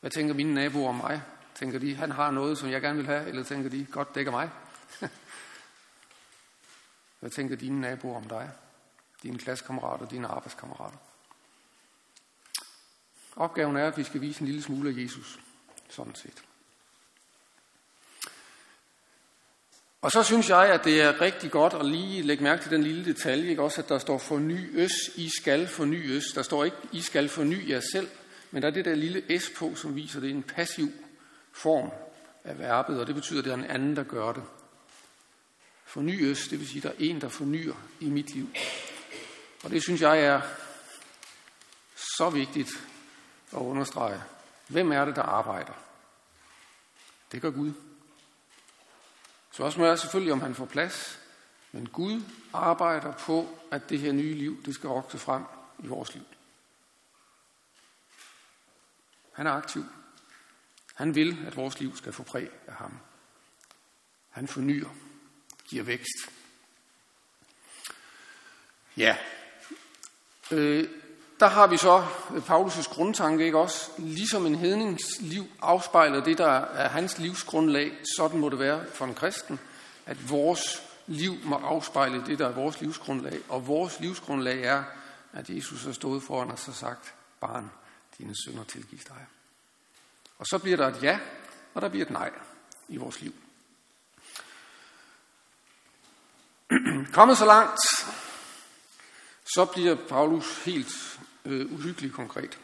[0.00, 1.22] Hvad tænker mine naboer om mig?
[1.54, 4.32] Tænker de, han har noget, som jeg gerne vil have, eller tænker de, godt dækker
[4.32, 4.50] mig?
[7.20, 8.50] Hvad tænker dine naboer om dig?
[9.22, 10.98] Dine klassekammerater, dine arbejdskammerater?
[13.36, 15.40] Opgaven er, at vi skal vise en lille smule af Jesus,
[15.92, 16.42] sådan set.
[20.02, 22.82] Og så synes jeg, at det er rigtig godt at lige lægge mærke til den
[22.82, 23.62] lille detalje, ikke?
[23.62, 26.24] også at der står forny øs, I skal fornyes.
[26.34, 28.08] Der står ikke, I skal forny jer selv,
[28.50, 30.88] men der er det der lille s på, som viser, at det er en passiv
[31.52, 31.90] form
[32.44, 34.42] af verbet, og det betyder, at det er en anden, der gør det.
[35.84, 38.48] Fornyes, det vil sige, at der er en, der fornyer i mit liv.
[39.64, 40.40] Og det synes jeg er
[42.16, 42.70] så vigtigt
[43.52, 44.22] at understrege.
[44.72, 45.72] Hvem er det, der arbejder?
[47.32, 47.72] Det gør Gud.
[49.52, 51.18] Spørgsmålet er selvfølgelig, om han får plads.
[51.72, 55.44] Men Gud arbejder på, at det her nye liv, det skal vokse frem
[55.78, 56.24] i vores liv.
[59.32, 59.84] Han er aktiv.
[60.94, 62.98] Han vil, at vores liv skal få præg af ham.
[64.30, 64.88] Han fornyer,
[65.64, 66.32] giver vækst.
[68.96, 69.16] Ja,
[70.50, 71.01] øh,
[71.42, 73.90] der har vi så øh, Paulus' grundtanke, ikke også?
[73.98, 79.04] Ligesom en hednings liv afspejler det, der er hans livsgrundlag, sådan må det være for
[79.04, 79.60] en kristen,
[80.06, 83.40] at vores liv må afspejle det, der er vores livsgrundlag.
[83.48, 84.84] Og vores livsgrundlag er,
[85.32, 87.70] at Jesus har stået foran os og sagt, barn,
[88.18, 89.26] dine sønder tilgives dig.
[90.38, 91.18] Og så bliver der et ja,
[91.74, 92.30] og der bliver et nej
[92.88, 93.34] i vores liv.
[97.14, 97.80] Kommet så langt,
[99.54, 102.58] så bliver Paulus helt øh, uhyggeligt konkret.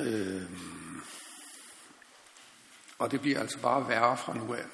[0.00, 0.42] Øh,
[2.98, 4.64] og det bliver altså bare værre fra nu af.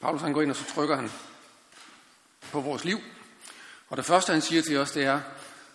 [0.00, 1.10] Paulus han går ind, og så trykker han
[2.52, 2.98] på vores liv.
[3.88, 5.20] Og det første, han siger til os, det er,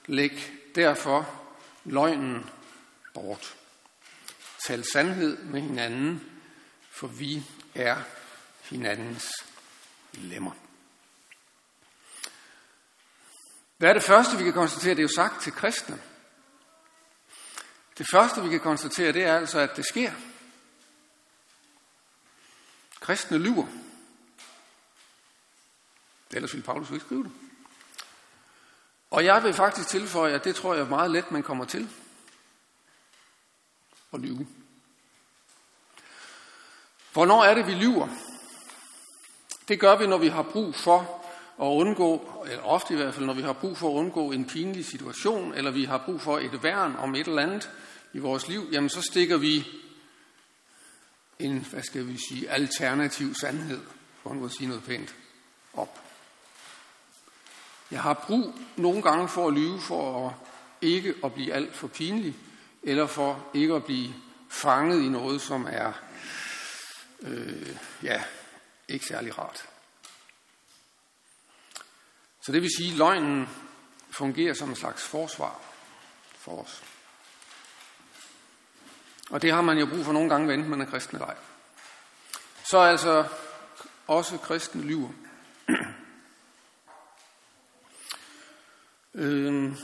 [0.06, 1.42] læg derfor
[1.84, 2.50] løgnen
[3.14, 3.56] bort.
[4.68, 6.32] Tal sandhed med hinanden,
[6.90, 7.44] for vi
[7.76, 7.98] er
[8.62, 9.32] hinandens
[10.18, 10.52] lemmer.
[13.78, 14.92] Hvad er det første, vi kan konstatere?
[14.92, 16.02] Det er jo sagt til kristne.
[17.98, 20.12] Det første, vi kan konstatere, det er altså, at det sker.
[23.00, 23.68] Kristne lyver.
[26.32, 27.32] Ellers ville Paulus ikke skrive det.
[29.12, 31.90] Og jeg vil faktisk tilføje, at det tror jeg meget let, man kommer til.
[34.14, 34.48] At lyve.
[37.14, 38.08] Hvornår er det, vi lyver?
[39.68, 41.26] Det gør vi, når vi har brug for
[41.62, 44.46] at undgå, eller ofte i hvert fald, når vi har brug for at undgå en
[44.46, 47.70] pinlig situation, eller vi har brug for et værn om et eller andet
[48.14, 49.68] i vores liv, jamen så stikker vi
[51.40, 53.82] en, hvad skal vi sige, alternativ sandhed,
[54.24, 55.16] for at sige noget pænt,
[55.74, 56.02] op.
[57.92, 60.34] Jeg har brug nogle gange for at lyve, for at
[60.82, 62.36] ikke at blive alt for pinlig,
[62.84, 64.14] eller for ikke at blive
[64.50, 65.92] fanget i noget, som er
[67.22, 68.24] øh, ja,
[68.88, 69.70] ikke særlig rart.
[72.42, 73.50] Så det vil sige, at løgnen
[74.10, 75.62] fungerer som en slags forsvar
[76.40, 76.84] for os.
[79.30, 81.38] Og det har man jo brug for nogle gange, enten man er kristen eller ej.
[82.64, 83.28] Så altså
[84.08, 85.10] også kristen lyver.
[89.14, 89.78] øhm.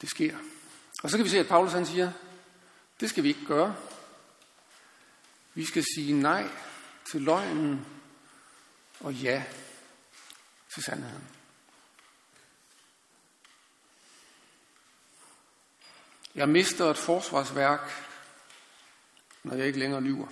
[0.00, 0.36] Det sker.
[1.02, 2.12] Og så kan vi se, at Paulus han siger,
[3.00, 3.76] det skal vi ikke gøre.
[5.54, 6.50] Vi skal sige nej
[7.10, 7.86] til løgnen
[9.00, 9.44] og ja
[10.74, 11.28] til sandheden.
[16.34, 17.80] Jeg mister et forsvarsværk,
[19.42, 20.28] når jeg ikke længere lyver.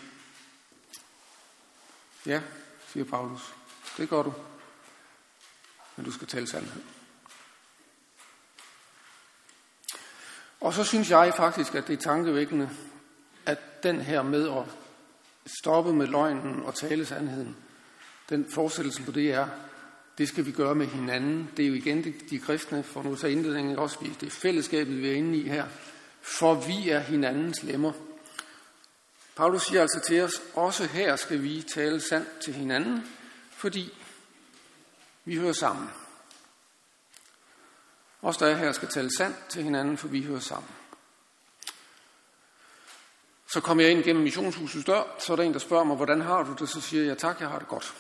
[2.26, 2.42] Ja,
[2.88, 3.54] siger Paulus.
[3.96, 4.35] Det gør du.
[5.96, 6.97] Men du skal tale sandheden.
[10.61, 12.71] Og så synes jeg faktisk, at det er tankevækkende,
[13.47, 14.64] at den her med at
[15.61, 17.57] stoppe med løgnen og tale sandheden,
[18.29, 19.49] den fortsættelse på det er,
[20.18, 21.51] det skal vi gøre med hinanden.
[21.57, 25.03] Det er jo igen det, de kristne, for nu tager indledningen også, det er fællesskabet,
[25.03, 25.66] vi er inde i her.
[26.21, 27.92] For vi er hinandens lemmer.
[29.37, 33.03] Paulus siger altså til os, også her skal vi tale sandt til hinanden,
[33.51, 33.92] fordi
[35.25, 35.88] vi hører sammen.
[38.22, 40.70] Os, der her skal tale sandt til hinanden, for vi hører sammen.
[43.46, 46.20] Så kommer jeg ind gennem missionshusets dør, så er der en, der spørger mig, hvordan
[46.20, 46.68] har du det?
[46.68, 47.94] Så siger jeg, tak, jeg har det godt.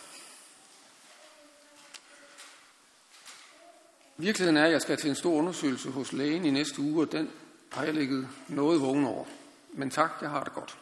[4.16, 7.12] Virkeligheden er, at jeg skal til en stor undersøgelse hos lægen i næste uge, og
[7.12, 7.30] den
[7.72, 9.24] har jeg ligget noget vågen over.
[9.72, 10.78] Men tak, jeg har det godt.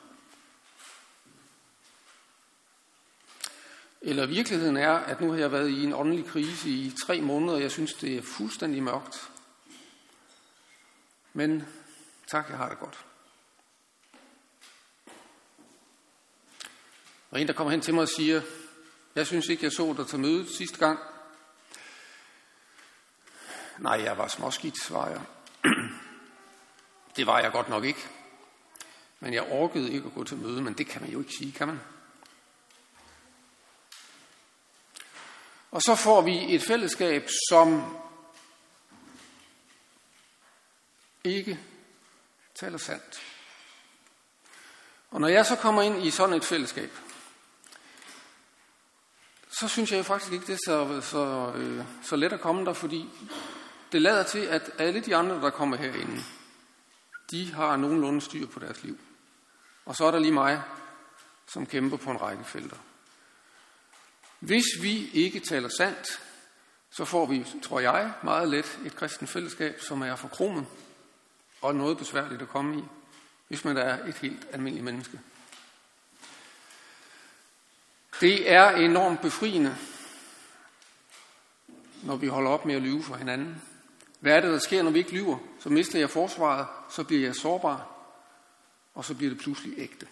[4.03, 7.55] Eller virkeligheden er, at nu har jeg været i en åndelig krise i tre måneder,
[7.55, 9.31] og jeg synes, det er fuldstændig mørkt.
[11.33, 11.69] Men
[12.27, 13.05] tak, jeg har det godt.
[17.31, 18.43] Og en, der kommer hen til mig og siger,
[19.15, 20.99] jeg synes ikke, jeg så dig til møde sidste gang.
[23.79, 25.21] Nej, jeg var småskidt, svarer jeg.
[27.17, 28.09] Det var jeg godt nok ikke.
[29.21, 31.53] Men jeg orkede ikke at gå til møde, men det kan man jo ikke sige,
[31.53, 31.81] kan man?
[35.77, 37.97] Og så får vi et fællesskab, som
[41.25, 41.61] ikke
[42.55, 43.23] taler sandt.
[45.11, 46.91] Og når jeg så kommer ind i sådan et fællesskab,
[49.61, 52.65] så synes jeg jo faktisk ikke, det er så, så, øh, så let at komme
[52.65, 53.09] der, fordi
[53.93, 56.23] det lader til, at alle de andre, der kommer herinde,
[57.31, 58.99] de har nogenlunde styr på deres liv.
[59.85, 60.62] Og så er der lige mig,
[61.47, 62.77] som kæmper på en række felter.
[64.40, 66.20] Hvis vi ikke taler sandt,
[66.90, 70.66] så får vi, tror jeg, meget let et kristen fællesskab, som er for kromen
[71.61, 72.83] og noget besværligt at komme i,
[73.49, 75.20] hvis man er et helt almindeligt menneske.
[78.20, 79.77] Det er enormt befriende,
[82.03, 83.62] når vi holder op med at lyve for hinanden.
[84.20, 85.38] Hvad er det, der sker, når vi ikke lyver?
[85.61, 87.88] Så mister jeg forsvaret, så bliver jeg sårbar,
[88.94, 90.07] og så bliver det pludselig ægte.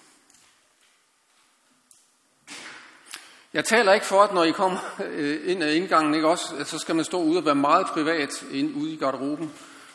[3.54, 6.78] Jeg taler ikke for, at når I kommer øh, ind ad indgangen, ikke også, så
[6.78, 9.52] skal man stå ude og være meget privat ind, ude i garderoben,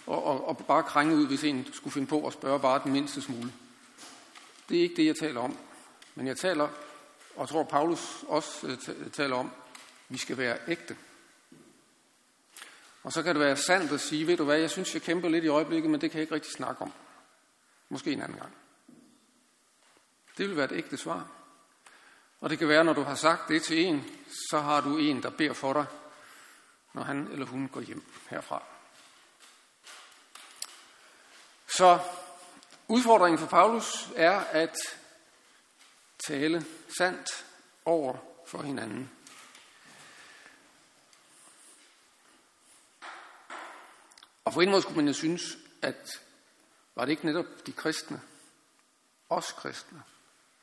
[0.07, 2.91] og, og, og bare krænge ud, hvis en skulle finde på at spørge bare den
[2.91, 3.51] mindste smule.
[4.69, 5.57] Det er ikke det, jeg taler om.
[6.15, 6.63] Men jeg taler,
[7.35, 9.51] og jeg tror Paulus også øh, taler om,
[10.09, 10.97] vi skal være ægte.
[13.03, 15.29] Og så kan det være sandt at sige, ved du hvad, jeg synes, jeg kæmper
[15.29, 16.91] lidt i øjeblikket, men det kan jeg ikke rigtig snakke om.
[17.89, 18.53] Måske en anden gang.
[20.37, 21.38] Det vil være et ægte svar.
[22.41, 24.05] Og det kan være, når du har sagt det til en,
[24.49, 25.85] så har du en, der beder for dig,
[26.93, 28.63] når han eller hun går hjem herfra.
[31.67, 31.99] Så
[32.87, 34.75] udfordringen for Paulus er at
[36.27, 36.65] tale
[36.97, 37.45] sandt
[37.85, 39.11] over for hinanden.
[44.45, 46.09] Og på en måde skulle man jo synes, at
[46.95, 48.21] var det ikke netop de kristne,
[49.29, 50.03] os kristne,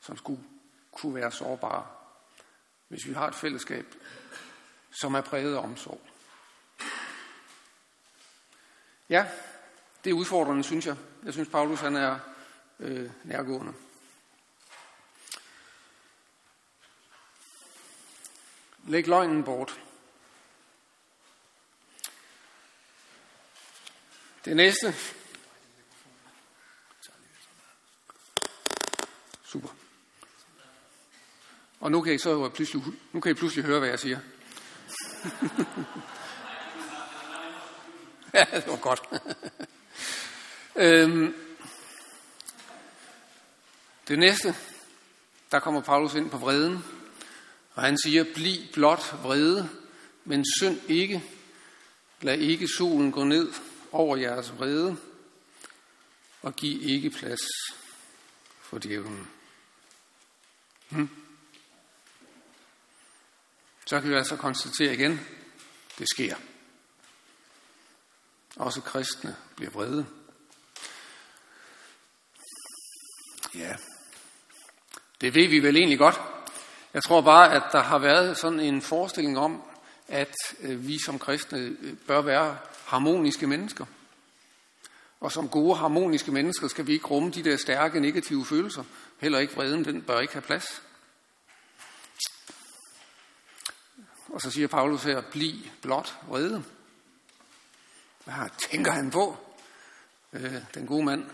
[0.00, 0.42] som skulle
[0.96, 1.86] kunne være sårbare,
[2.88, 3.94] hvis vi har et fællesskab,
[4.90, 6.00] som er præget af omsorg.
[9.08, 9.26] Ja,
[10.04, 10.96] det er udfordrende, synes jeg.
[11.22, 12.18] Jeg synes, Paulus han er
[12.80, 13.74] øh, nærgående.
[18.88, 19.80] Læg løgnen bort.
[24.44, 24.94] Det næste.
[29.44, 29.85] Super.
[31.80, 34.18] Og nu kan I så pludselig, nu kan I pludselig høre, hvad jeg siger.
[38.34, 39.02] ja, det var godt.
[40.76, 41.34] øhm,
[44.08, 44.56] det næste,
[45.50, 46.84] der kommer Paulus ind på vreden,
[47.74, 49.70] og han siger, bliv blot vrede,
[50.24, 51.24] men synd ikke.
[52.20, 53.52] Lad ikke solen gå ned
[53.92, 54.96] over jeres vrede,
[56.42, 57.40] og giv ikke plads
[58.60, 59.28] for djævlen.
[60.88, 61.25] Hmm.
[63.86, 65.20] Så kan vi altså konstatere igen,
[65.98, 66.36] det sker.
[68.56, 70.06] Også kristne bliver vrede.
[73.54, 73.74] Ja,
[75.20, 76.20] det ved vi vel egentlig godt.
[76.94, 79.62] Jeg tror bare, at der har været sådan en forestilling om,
[80.08, 83.86] at øh, vi som kristne øh, bør være harmoniske mennesker.
[85.20, 88.84] Og som gode harmoniske mennesker skal vi ikke rumme de der stærke negative følelser.
[89.18, 90.82] Heller ikke vreden, den bør ikke have plads.
[94.36, 96.64] Og så siger Paulus her, bliv blot vrede.
[98.24, 98.34] Hvad
[98.70, 99.36] tænker han på,
[100.32, 101.24] øh, den gode mand?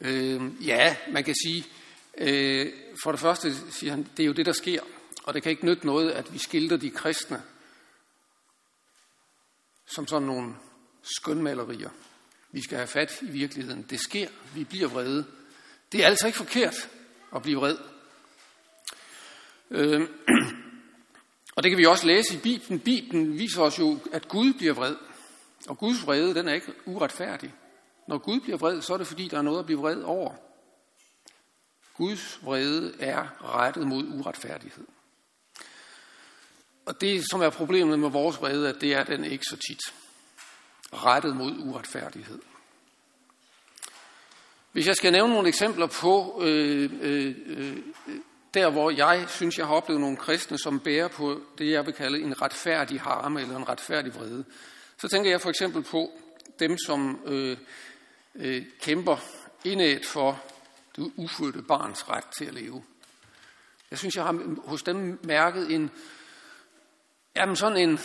[0.00, 1.66] Øh, ja, man kan sige,
[2.18, 4.82] øh, for det første siger han, det er jo det, der sker.
[5.22, 7.42] Og det kan ikke nytte noget, at vi skilter de kristne
[9.86, 10.54] som sådan nogle
[11.02, 11.90] skønmalerier.
[12.52, 13.82] Vi skal have fat i virkeligheden.
[13.82, 14.28] Det sker.
[14.54, 15.26] Vi bliver vrede.
[15.92, 16.90] Det er altså ikke forkert
[17.34, 17.78] at blive vred.
[19.70, 20.08] Øh,
[21.56, 22.80] og det kan vi også læse i Bibelen.
[22.80, 24.96] Bibelen viser os jo, at Gud bliver vred.
[25.68, 27.54] Og Guds vrede, den er ikke uretfærdig.
[28.08, 30.34] Når Gud bliver vred, så er det fordi, der er noget at blive vred over.
[31.96, 34.84] Guds vrede er rettet mod uretfærdighed.
[36.86, 39.80] Og det, som er problemet med vores vrede, at det er den ikke så tit.
[40.92, 42.38] Rettet mod uretfærdighed.
[44.72, 47.76] Hvis jeg skal nævne nogle eksempler på øh, øh, øh,
[48.56, 51.94] der, hvor jeg synes, jeg har oplevet nogle kristne, som bærer på det, jeg vil
[51.94, 54.44] kalde en retfærdig harme eller en retfærdig vrede,
[54.98, 56.10] så tænker jeg for eksempel på
[56.58, 57.56] dem, som øh,
[58.34, 59.16] øh, kæmper
[59.64, 60.42] indad for
[60.96, 62.84] det ufødte barns ret til at leve.
[63.90, 65.90] Jeg synes, jeg har hos dem mærket en,
[67.36, 67.98] jamen sådan en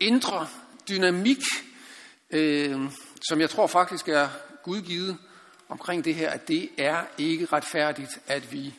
[0.00, 0.48] indre
[0.88, 1.42] dynamik,
[2.30, 2.90] øh,
[3.28, 4.28] som jeg tror faktisk er
[4.62, 5.18] gudgivet
[5.68, 8.74] omkring det her, at det er ikke retfærdigt, at vi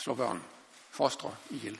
[0.00, 0.42] slår børn,
[0.90, 1.78] fostre ihjel.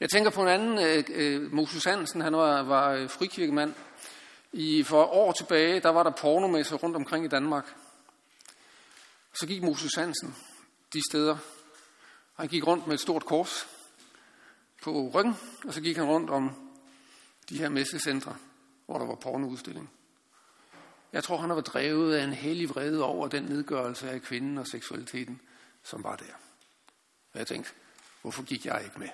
[0.00, 3.74] Jeg tænker på en anden, øh, øh Moses Hansen, han var, var øh, frikirkemand.
[4.52, 7.74] I, for år tilbage, der var der pornomesser rundt omkring i Danmark.
[9.32, 10.36] Så gik Moses Hansen
[10.92, 11.36] de steder.
[12.36, 13.68] Han gik rundt med et stort kors
[14.82, 16.70] på ryggen, og så gik han rundt om
[17.48, 18.36] de her messecentre,
[18.86, 19.90] hvor der var pornoudstilling.
[21.12, 24.66] Jeg tror, han var drevet af en hellig vrede over den nedgørelse af kvinden og
[24.66, 25.40] seksualiteten,
[25.82, 26.49] som var der.
[27.40, 27.70] Jeg tænkte,
[28.22, 29.08] hvorfor gik jeg ikke med?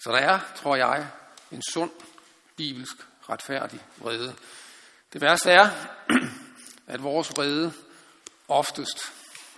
[0.00, 1.08] Så der er, tror jeg,
[1.52, 1.90] en sund,
[2.56, 2.96] bibelsk,
[3.28, 4.36] retfærdig vrede.
[5.12, 5.70] Det værste er,
[6.94, 7.72] at vores vrede
[8.48, 8.98] oftest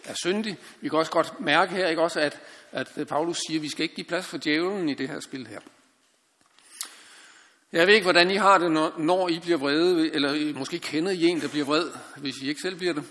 [0.04, 0.58] er syndig.
[0.80, 2.40] Vi kan også godt mærke her, ikke også, at,
[2.72, 5.46] at Paulus siger, at vi skal ikke give plads for djævlen i det her spil
[5.46, 5.60] her.
[7.72, 10.78] Jeg ved ikke, hvordan I har det, når, når I bliver vrede, eller I måske
[10.78, 13.04] kender I en, der bliver vred, hvis I ikke selv bliver det.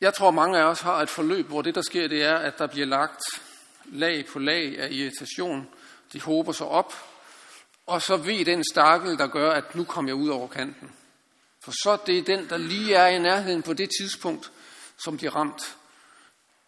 [0.00, 2.58] Jeg tror, mange af os har et forløb, hvor det, der sker, det er, at
[2.58, 3.20] der bliver lagt
[3.84, 5.68] lag på lag af irritation.
[6.12, 6.94] De håber sig op,
[7.86, 10.92] og så ved den stakkel, der gør, at nu kommer jeg ud over kanten.
[11.60, 14.52] For så det er den, der lige er i nærheden på det tidspunkt,
[14.96, 15.76] som bliver ramt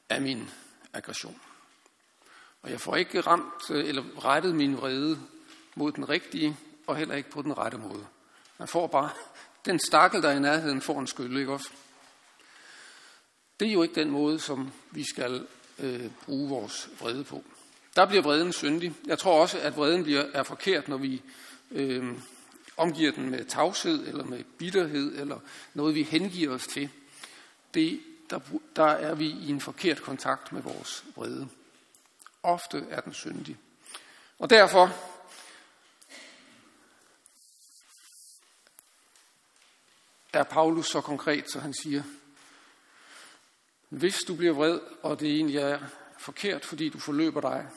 [0.09, 0.51] af min
[0.93, 1.41] aggression.
[2.63, 5.21] Og jeg får ikke ramt øh, eller rettet min vrede
[5.75, 8.07] mod den rigtige, og heller ikke på den rette måde.
[8.59, 9.11] Man får bare
[9.65, 11.71] den stakkel, der er i nærheden, får en skyld, ikke også?
[13.61, 15.47] Det er jo ikke den måde, som vi skal
[15.79, 17.45] øh, bruge vores vrede på.
[17.97, 18.95] Der bliver vreden syndig.
[19.07, 21.23] Jeg tror også, at vreden bliver, er forkert, når vi
[21.71, 22.15] øh,
[22.77, 25.41] omgiver den med tavshed, eller med bitterhed, eller
[25.75, 26.91] noget, vi hengiver os til.
[27.75, 28.41] Det, der,
[28.77, 31.49] der er vi i en forkert kontakt med vores vrede.
[32.43, 33.57] Ofte er den syndig.
[34.39, 34.97] Og derfor
[40.33, 42.03] er Paulus så konkret, så han siger,
[43.91, 45.79] hvis du bliver vred, og det egentlig er
[46.19, 47.69] forkert, fordi du forløber dig,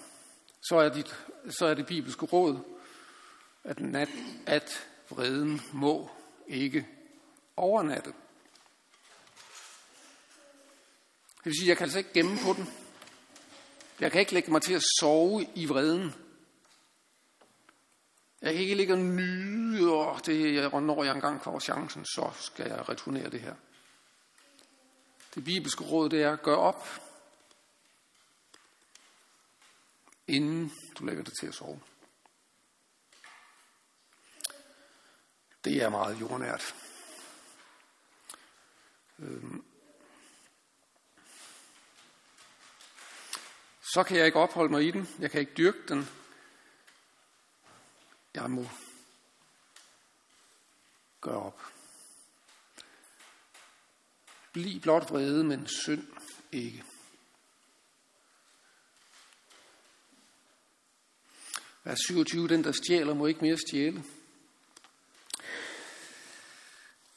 [0.62, 1.16] så er, dit,
[1.50, 2.60] så er det bibelske råd,
[3.64, 4.10] at, nat,
[4.46, 6.10] at vreden må
[6.48, 6.88] ikke
[7.58, 8.14] overnatte.
[11.38, 12.70] Det vil sige, jeg kan altså ikke gemme på den.
[14.00, 16.14] Jeg kan ikke lægge mig til at sove i vreden.
[18.42, 22.68] Jeg kan ikke ligge og nyde, og det, når jeg engang får chancen, så skal
[22.68, 23.56] jeg returnere det her.
[25.36, 26.88] Det bibelske råd, det er, gør op,
[30.28, 31.82] inden du lægger dig til at sove.
[35.64, 36.76] Det er meget jordnært.
[39.20, 39.66] Øhm.
[43.82, 45.08] Så kan jeg ikke opholde mig i den.
[45.20, 46.10] Jeg kan ikke dyrke den.
[48.34, 48.70] Jeg må
[51.22, 51.73] gøre op.
[54.54, 56.08] Bliv blot vrede, men synd
[56.52, 56.84] ikke.
[61.84, 64.04] Vers 27, den der stjæler, må ikke mere stjæle.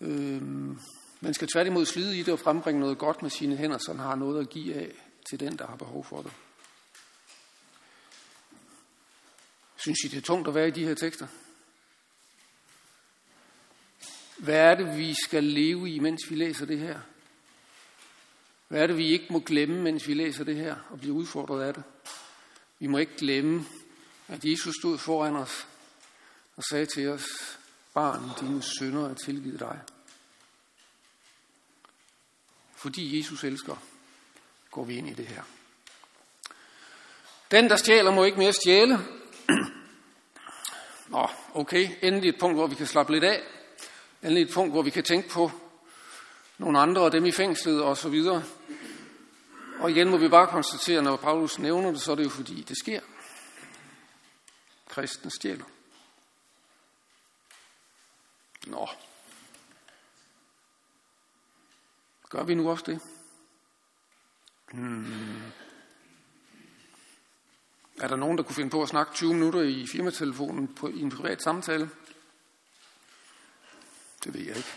[0.01, 0.81] Øhm,
[1.21, 4.01] man skal tværtimod slide i det og frembringe noget godt med sine hænder, så han
[4.01, 4.93] har noget at give af
[5.31, 6.33] til den, der har behov for det.
[9.77, 11.27] Synes I, det er tungt at være i de her tekster?
[14.39, 17.01] Hvad er det, vi skal leve i, mens vi læser det her?
[18.69, 21.63] Hvad er det, vi ikke må glemme, mens vi læser det her og bliver udfordret
[21.63, 21.83] af det?
[22.79, 23.67] Vi må ikke glemme,
[24.29, 25.67] at Jesus stod foran os
[26.57, 27.25] og sagde til os,
[27.95, 29.81] barn, dine sønder er tilgivet dig.
[32.77, 33.77] Fordi Jesus elsker,
[34.71, 35.43] går vi ind i det her.
[37.51, 38.99] Den, der stjæler, må ikke mere stjæle.
[41.09, 43.43] Nå, okay, endelig et punkt, hvor vi kan slappe lidt af.
[44.23, 45.51] Endelig et punkt, hvor vi kan tænke på
[46.59, 48.43] nogle andre og dem i fængslet og så videre.
[49.87, 52.63] Og igen må vi bare konstatere, når Paulus nævner det, så er det jo fordi,
[52.63, 53.01] det sker.
[54.89, 55.65] Kristen stjæler.
[58.67, 58.89] Nå.
[62.29, 63.01] Gør vi nu også det?
[64.73, 65.43] Hmm.
[68.01, 71.01] Er der nogen, der kunne finde på at snakke 20 minutter i firmatelefonen på, i
[71.01, 71.91] en privat samtale?
[74.25, 74.75] Det ved jeg ikke.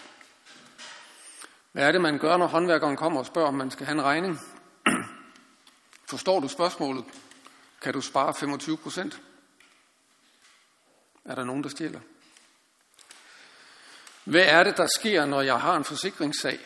[1.72, 4.04] Hvad er det, man gør, når håndværkeren kommer og spørger, om man skal have en
[4.04, 4.40] regning?
[6.10, 7.06] Forstår du spørgsmålet?
[7.82, 9.22] Kan du spare 25 procent?
[11.26, 12.00] Er der nogen, der stjæler?
[14.24, 16.60] Hvad er det, der sker, når jeg har en forsikringssag?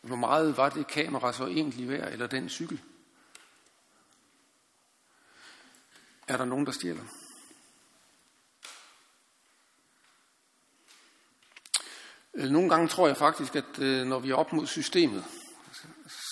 [0.00, 2.80] Hvor meget var det kamera så egentlig værd, eller den cykel?
[6.28, 7.04] Er der nogen, der stjæler?
[12.34, 15.24] Nogle gange tror jeg faktisk, at øh, når vi er op mod systemet,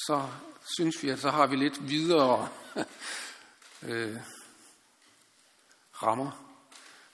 [0.06, 0.28] så
[0.74, 2.48] synes vi, at så har vi lidt videre
[3.88, 4.16] øh,
[6.02, 6.30] rammer.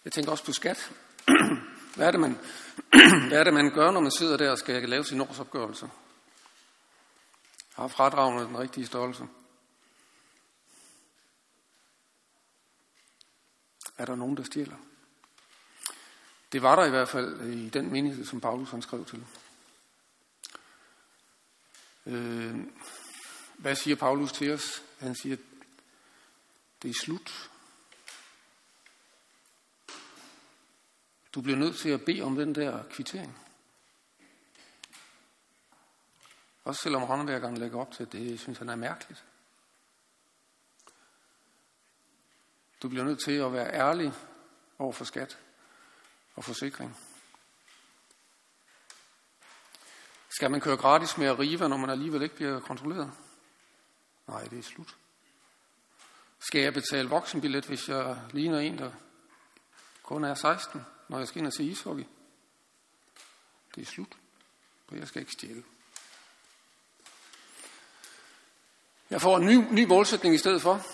[0.05, 0.93] Jeg tænker også på skat.
[1.97, 2.39] Hvad er, det, man,
[3.29, 5.91] hvad er det, man gør, når man sidder der og skal lave sin årsopgørelse?
[7.75, 9.27] Har fradragene den rigtige størrelse?
[13.99, 14.77] Er der nogen, der stjæler?
[16.53, 19.27] Det var der i hvert fald i den menighed, som Paulus han skrev til.
[22.07, 22.57] Øh,
[23.63, 24.83] hvad siger Paulus til os?
[24.99, 25.37] Han siger,
[26.83, 27.51] det er slut.
[31.35, 33.39] Du bliver nødt til at bede om den der kvittering.
[36.65, 39.25] Også selvom håndværkeren lægger op til det, synes han er mærkeligt.
[42.83, 44.13] Du bliver nødt til at være ærlig
[44.79, 45.39] over for skat
[46.35, 46.97] og forsikring.
[50.29, 53.13] Skal man køre gratis med at rive, når man alligevel ikke bliver kontrolleret?
[54.33, 54.97] Nej, det er slut.
[56.39, 58.91] Skal jeg betale voksenbillet, hvis jeg ligner en, der
[60.03, 62.05] kun er 16, når jeg skal ind og se ishockey?
[63.75, 64.17] Det er slut,
[64.89, 65.65] for jeg skal ikke stjæle.
[69.11, 70.87] Jeg får en ny, ny målsætning i stedet for.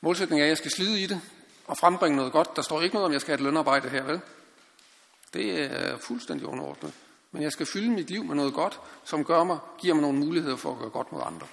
[0.00, 1.20] Målsætningen er, at jeg skal slide i det
[1.66, 2.56] og frembringe noget godt.
[2.56, 4.20] Der står ikke noget om, jeg skal have et lønarbejde her, vel?
[5.32, 6.94] Det er fuldstændig underordnet.
[7.30, 10.18] Men jeg skal fylde mit liv med noget godt, som gør mig, giver mig nogle
[10.18, 11.46] muligheder for at gøre godt mod andre.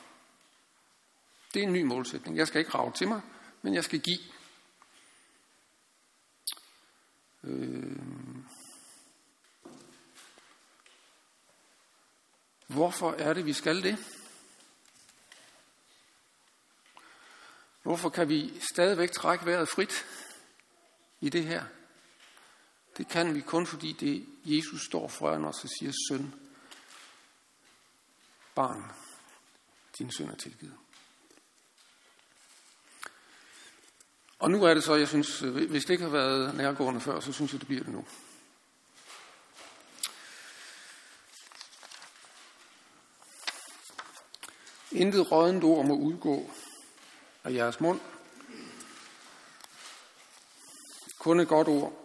[1.53, 2.37] Det er en ny målsætning.
[2.37, 3.21] Jeg skal ikke rave til mig,
[3.61, 4.19] men jeg skal give.
[7.43, 7.97] Øh...
[12.67, 13.97] Hvorfor er det, vi skal det?
[17.83, 20.05] Hvorfor kan vi stadigvæk trække vejret frit
[21.21, 21.63] i det her?
[22.97, 26.33] Det kan vi kun, fordi det Jesus står foran os og siger, søn,
[28.55, 28.91] barn,
[29.97, 30.77] din søn er tilgivet.
[34.39, 37.33] Og nu er det så, jeg synes, hvis det ikke har været nærgående før, så
[37.33, 38.05] synes jeg, det bliver det nu.
[44.91, 46.51] Intet rådent ord må udgå
[47.43, 47.99] af jeres mund.
[51.19, 52.02] Kun et godt ord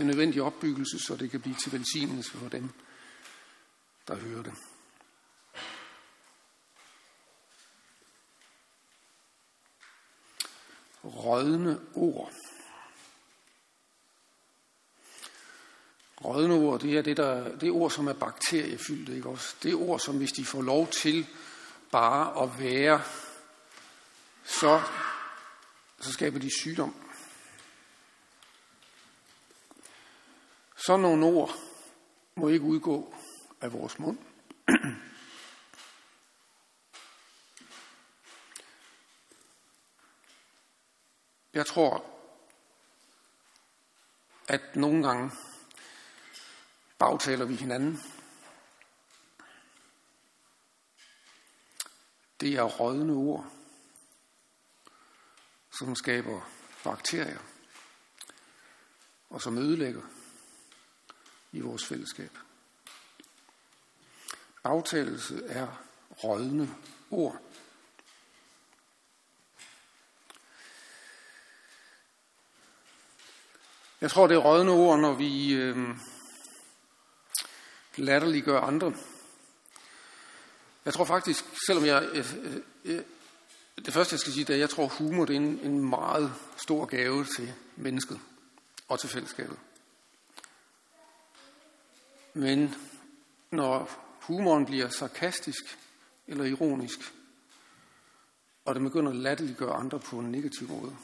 [0.00, 2.70] til nødvendig opbyggelse, så det kan blive til velsignelse for dem,
[4.08, 4.52] der hører det.
[11.04, 12.32] Rødne ord.
[16.16, 19.54] Rødne ord, det er det, der, det er ord, som er bakteriefyldte, ikke også?
[19.62, 21.26] Det er ord, som hvis de får lov til
[21.90, 23.02] bare at være,
[24.44, 24.82] så,
[26.00, 27.09] så skaber de sygdom.
[30.80, 31.50] Sådan nogle ord
[32.34, 33.14] må ikke udgå
[33.60, 34.18] af vores mund.
[41.54, 42.04] Jeg tror,
[44.48, 45.30] at nogle gange
[46.98, 47.98] bagtaler vi hinanden.
[52.40, 53.46] Det er rådne ord,
[55.70, 56.50] som skaber
[56.84, 57.40] bakterier
[59.30, 60.19] og som ødelægger
[61.52, 62.38] i vores fællesskab.
[64.62, 65.66] Bagtalelse er
[66.24, 66.74] rådne
[67.10, 67.42] ord.
[74.00, 75.96] Jeg tror, det er rådne ord, når vi øh,
[77.96, 78.94] latterliggør andre.
[80.84, 82.08] Jeg tror faktisk, selvom jeg...
[82.12, 83.02] Øh, øh, øh,
[83.84, 85.88] det første, jeg skal sige, det er, at jeg tror, humor det er en, en
[85.88, 88.20] meget stor gave til mennesket
[88.88, 89.56] og til fællesskabet.
[92.34, 92.74] Men
[93.50, 95.78] når humoren bliver sarkastisk
[96.26, 97.14] eller ironisk,
[98.64, 100.96] og det begynder at latterliggøre andre på en negativ måde,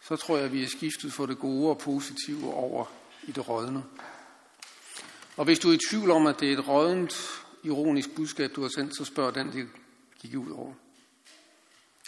[0.00, 2.84] så tror jeg, at vi er skiftet for det gode og positive over
[3.22, 3.84] i det rådne.
[5.36, 7.16] Og hvis du er i tvivl om, at det er et rådent,
[7.62, 9.68] ironisk budskab, du har sendt, så spørg den, det
[10.18, 10.72] gik ud over.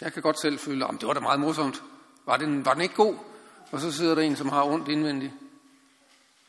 [0.01, 1.83] Jeg kan godt selv føle, at det var da meget morsomt.
[2.25, 3.15] Var den, var den ikke god?
[3.71, 5.33] Og så sidder der en, som har ondt indvendigt.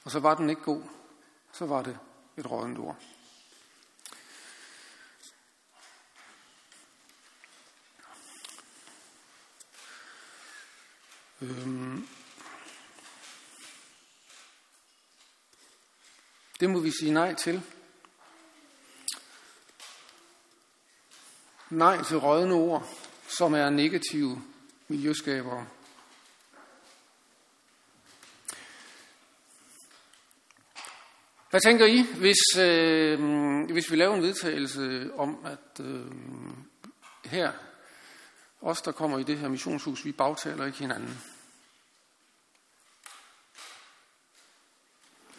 [0.04, 0.82] Og så var den ikke god.
[1.58, 1.98] Så var det
[2.36, 2.96] et rådent ord.
[11.40, 12.08] Øhm.
[16.60, 17.62] Det må vi sige nej til.
[21.70, 22.88] Nej til rådne ord,
[23.28, 24.42] som er negative
[24.88, 25.66] miljøskabere.
[31.50, 36.06] Hvad tænker I, hvis, øh, hvis vi laver en vedtagelse om, at øh,
[37.24, 37.52] her,
[38.60, 41.20] os der kommer i det her missionshus, vi bagtaler ikke hinanden?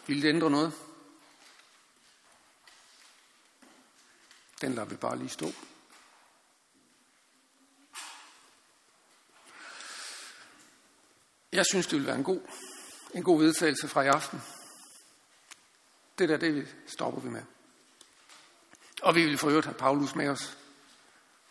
[0.06, 0.72] Vil det ændre noget?
[4.60, 5.46] Den lader vi bare lige stå.
[11.52, 12.40] Jeg synes, det vil være en god,
[13.14, 14.40] en god vedtagelse fra i aften.
[16.20, 17.42] Det der, det stopper vi med.
[19.02, 20.58] Og vi vil for øvrigt have Paulus med os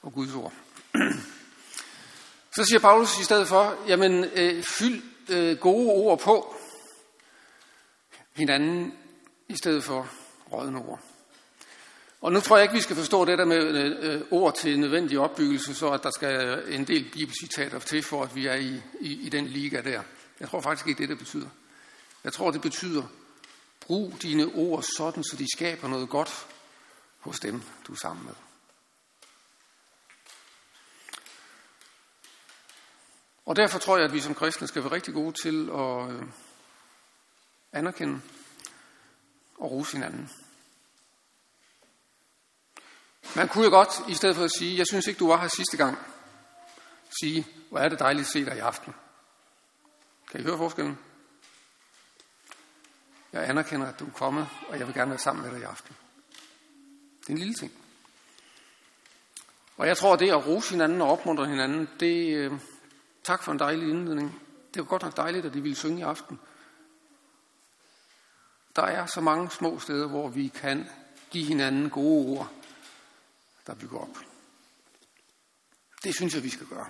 [0.02, 0.54] og Guds ord.
[2.56, 6.56] Så siger Paulus i stedet for, jamen øh, fyld øh, gode ord på
[8.34, 8.94] hinanden
[9.48, 10.10] i stedet for
[10.52, 11.00] rådne ord.
[12.22, 14.80] Og nu tror jeg ikke, vi skal forstå det der med øh, øh ord til
[14.80, 18.82] nødvendig opbyggelse, så at der skal en del bibelcitater til, for at vi er i,
[19.00, 20.02] i, i den liga der.
[20.40, 21.50] Jeg tror faktisk ikke, det det betyder.
[22.24, 23.04] Jeg tror, det betyder,
[23.90, 26.48] brug dine ord sådan, så de skaber noget godt
[27.20, 28.34] hos dem, du er sammen med.
[33.46, 36.24] Og derfor tror jeg, at vi som kristne skal være rigtig gode til at øh,
[37.72, 38.22] anerkende
[39.58, 40.30] og rose hinanden.
[43.36, 45.48] Man kunne jo godt, i stedet for at sige, jeg synes ikke, du var her
[45.48, 45.98] sidste gang,
[47.22, 48.94] sige, hvor er det dejligt at se dig i aften.
[50.32, 51.09] Kan I høre forskellen?
[53.34, 55.64] Jeg anerkender, at du er kommet, og jeg vil gerne være sammen med dig i
[55.64, 55.96] aften.
[57.22, 57.72] Det er en lille ting.
[59.78, 62.60] Og jeg tror, at det at rose hinanden og opmuntre hinanden, det, øh,
[63.24, 64.42] tak for en dejlig indledning.
[64.74, 66.40] Det var godt nok dejligt, at de ville synge i aften.
[68.76, 70.90] Der er så mange små steder, hvor vi kan
[71.30, 72.52] give hinanden gode ord,
[73.68, 74.18] der bygger op.
[76.04, 76.90] Det synes jeg, vi skal gøre.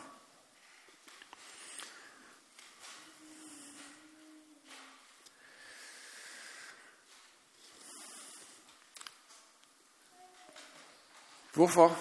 [11.59, 11.99] Hvorfor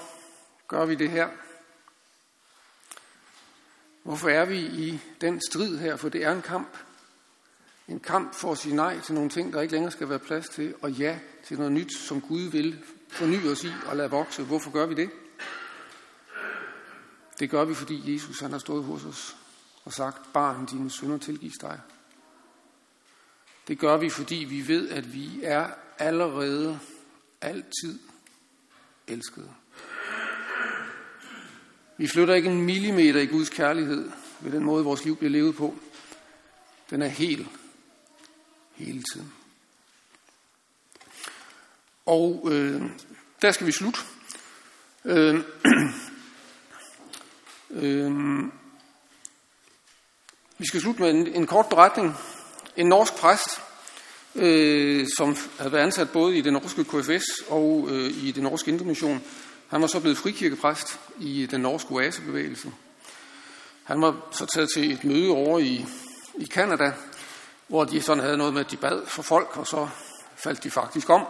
[0.69, 1.29] gør vi det her?
[4.03, 5.97] Hvorfor er vi i den strid her?
[5.97, 6.77] For det er en kamp.
[7.89, 10.49] En kamp for at sige nej til nogle ting, der ikke længere skal være plads
[10.49, 14.43] til, og ja til noget nyt, som Gud vil forny os i og lade vokse.
[14.43, 15.11] Hvorfor gør vi det?
[17.39, 19.37] Det gør vi, fordi Jesus han har stået hos os
[19.85, 21.81] og sagt, barn, dine synder tilgives dig.
[23.69, 26.81] Det gør vi, fordi vi ved, at vi er allerede
[27.41, 27.99] altid
[29.09, 29.51] elskede.
[31.97, 35.57] Vi flytter ikke en millimeter i Guds kærlighed ved den måde, vores liv bliver levet
[35.57, 35.75] på.
[36.91, 37.49] Den er helt,
[38.75, 39.33] hele tiden.
[42.07, 42.83] Og øh,
[43.43, 44.01] der skal vi slutte.
[45.05, 45.35] Øh,
[47.71, 48.13] øh,
[50.59, 52.15] vi skal slutte med en, en kort beretning.
[52.77, 53.61] En norsk præst,
[54.39, 58.71] øh, som havde været ansat både i den norske KFS og øh, i den norske
[58.71, 59.23] Indremission,
[59.69, 62.73] han var så blevet frikirkepræst i den norske oasebevægelse.
[63.85, 65.87] Han var så taget til et møde over i,
[66.39, 66.93] i Canada,
[67.67, 69.89] hvor de sådan havde noget med, at de bad for folk, og så
[70.37, 71.27] faldt de faktisk om.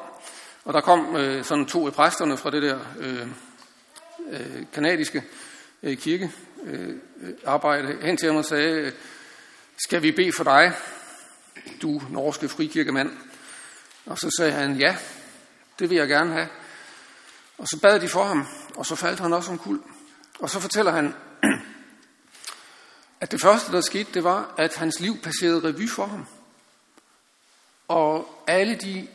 [0.65, 3.27] Og der kom øh, sådan to af præsterne fra det der øh,
[4.31, 5.25] øh, kanadiske
[5.83, 8.93] øh, kirkearbejde øh, hen til ham og sagde,
[9.79, 10.73] skal vi bede for dig,
[11.83, 13.11] du norske frikirkemand?
[14.07, 14.97] Og så sagde han, ja,
[15.79, 16.49] det vil jeg gerne have.
[17.59, 19.81] Og så bad de for ham, og så faldt han også om kul.
[20.39, 21.15] Og så fortæller han,
[23.21, 26.27] at det første, der skete, det var, at hans liv passerede revy for ham.
[27.89, 29.09] Og alle de,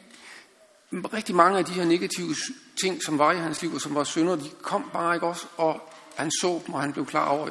[0.94, 2.36] rigtig mange af de her negative
[2.82, 5.46] ting, som var i hans liv, og som var synder, de kom bare ikke også,
[5.58, 7.50] og han så dem, og han blev klar over,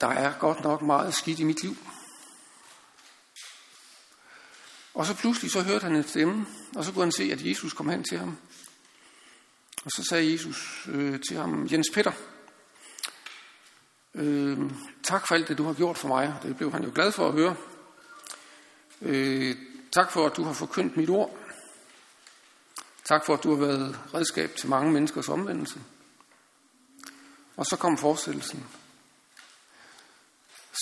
[0.00, 1.76] der er godt nok meget skidt i mit liv.
[4.96, 7.72] Og så pludselig så hørte han en stemme, og så kunne han se, at Jesus
[7.72, 8.38] kom hen til ham.
[9.84, 12.12] Og så sagde Jesus øh, til ham, Jens Peter,
[14.14, 14.58] øh,
[15.02, 16.34] tak for alt det, du har gjort for mig.
[16.42, 17.56] Det blev han jo glad for at høre.
[19.02, 19.56] Øh,
[19.92, 21.38] tak for, at du har forkyndt mit ord.
[23.04, 25.80] Tak for, at du har været redskab til mange menneskers omvendelse.
[27.56, 28.66] Og så kom forestillelsen.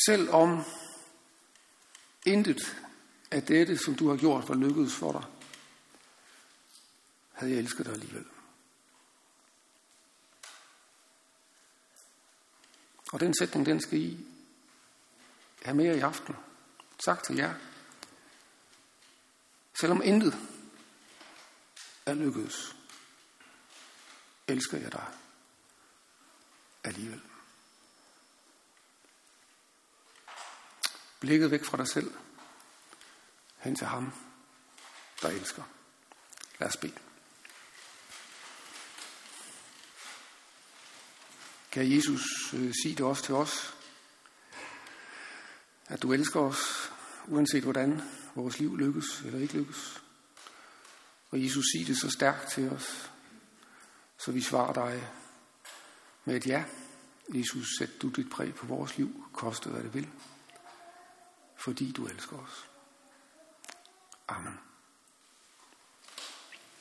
[0.07, 0.65] Selvom
[2.27, 2.84] intet
[3.35, 5.25] at dette, som du har gjort, var lykkedes for dig,
[7.33, 8.27] havde jeg elsket dig alligevel.
[13.13, 14.27] Og den sætning, den skal I
[15.63, 16.37] have med i aften.
[17.05, 17.55] Sagt til jer.
[19.81, 20.39] Selvom intet
[22.07, 22.77] er lykkedes,
[24.49, 25.07] elsker jeg dig
[26.85, 27.23] alligevel.
[31.21, 32.15] Blikket væk fra dig selv,
[33.65, 34.13] hen til ham,
[35.23, 35.63] der elsker.
[36.61, 36.99] Lad os bede.
[41.73, 42.23] Kan Jesus
[42.55, 43.77] øh, sige det også til os,
[45.87, 46.93] at du elsker os,
[47.27, 48.03] uanset hvordan
[48.35, 50.03] vores liv lykkes eller ikke lykkes.
[51.31, 53.11] Og Jesus siger det så stærkt til os,
[54.19, 55.09] så vi svarer dig
[56.25, 56.65] med et ja.
[57.29, 60.09] Jesus, sæt du dit præg på vores liv, koste hvad det vil,
[61.57, 62.74] fordi du elsker os.
[64.29, 64.74] Amen.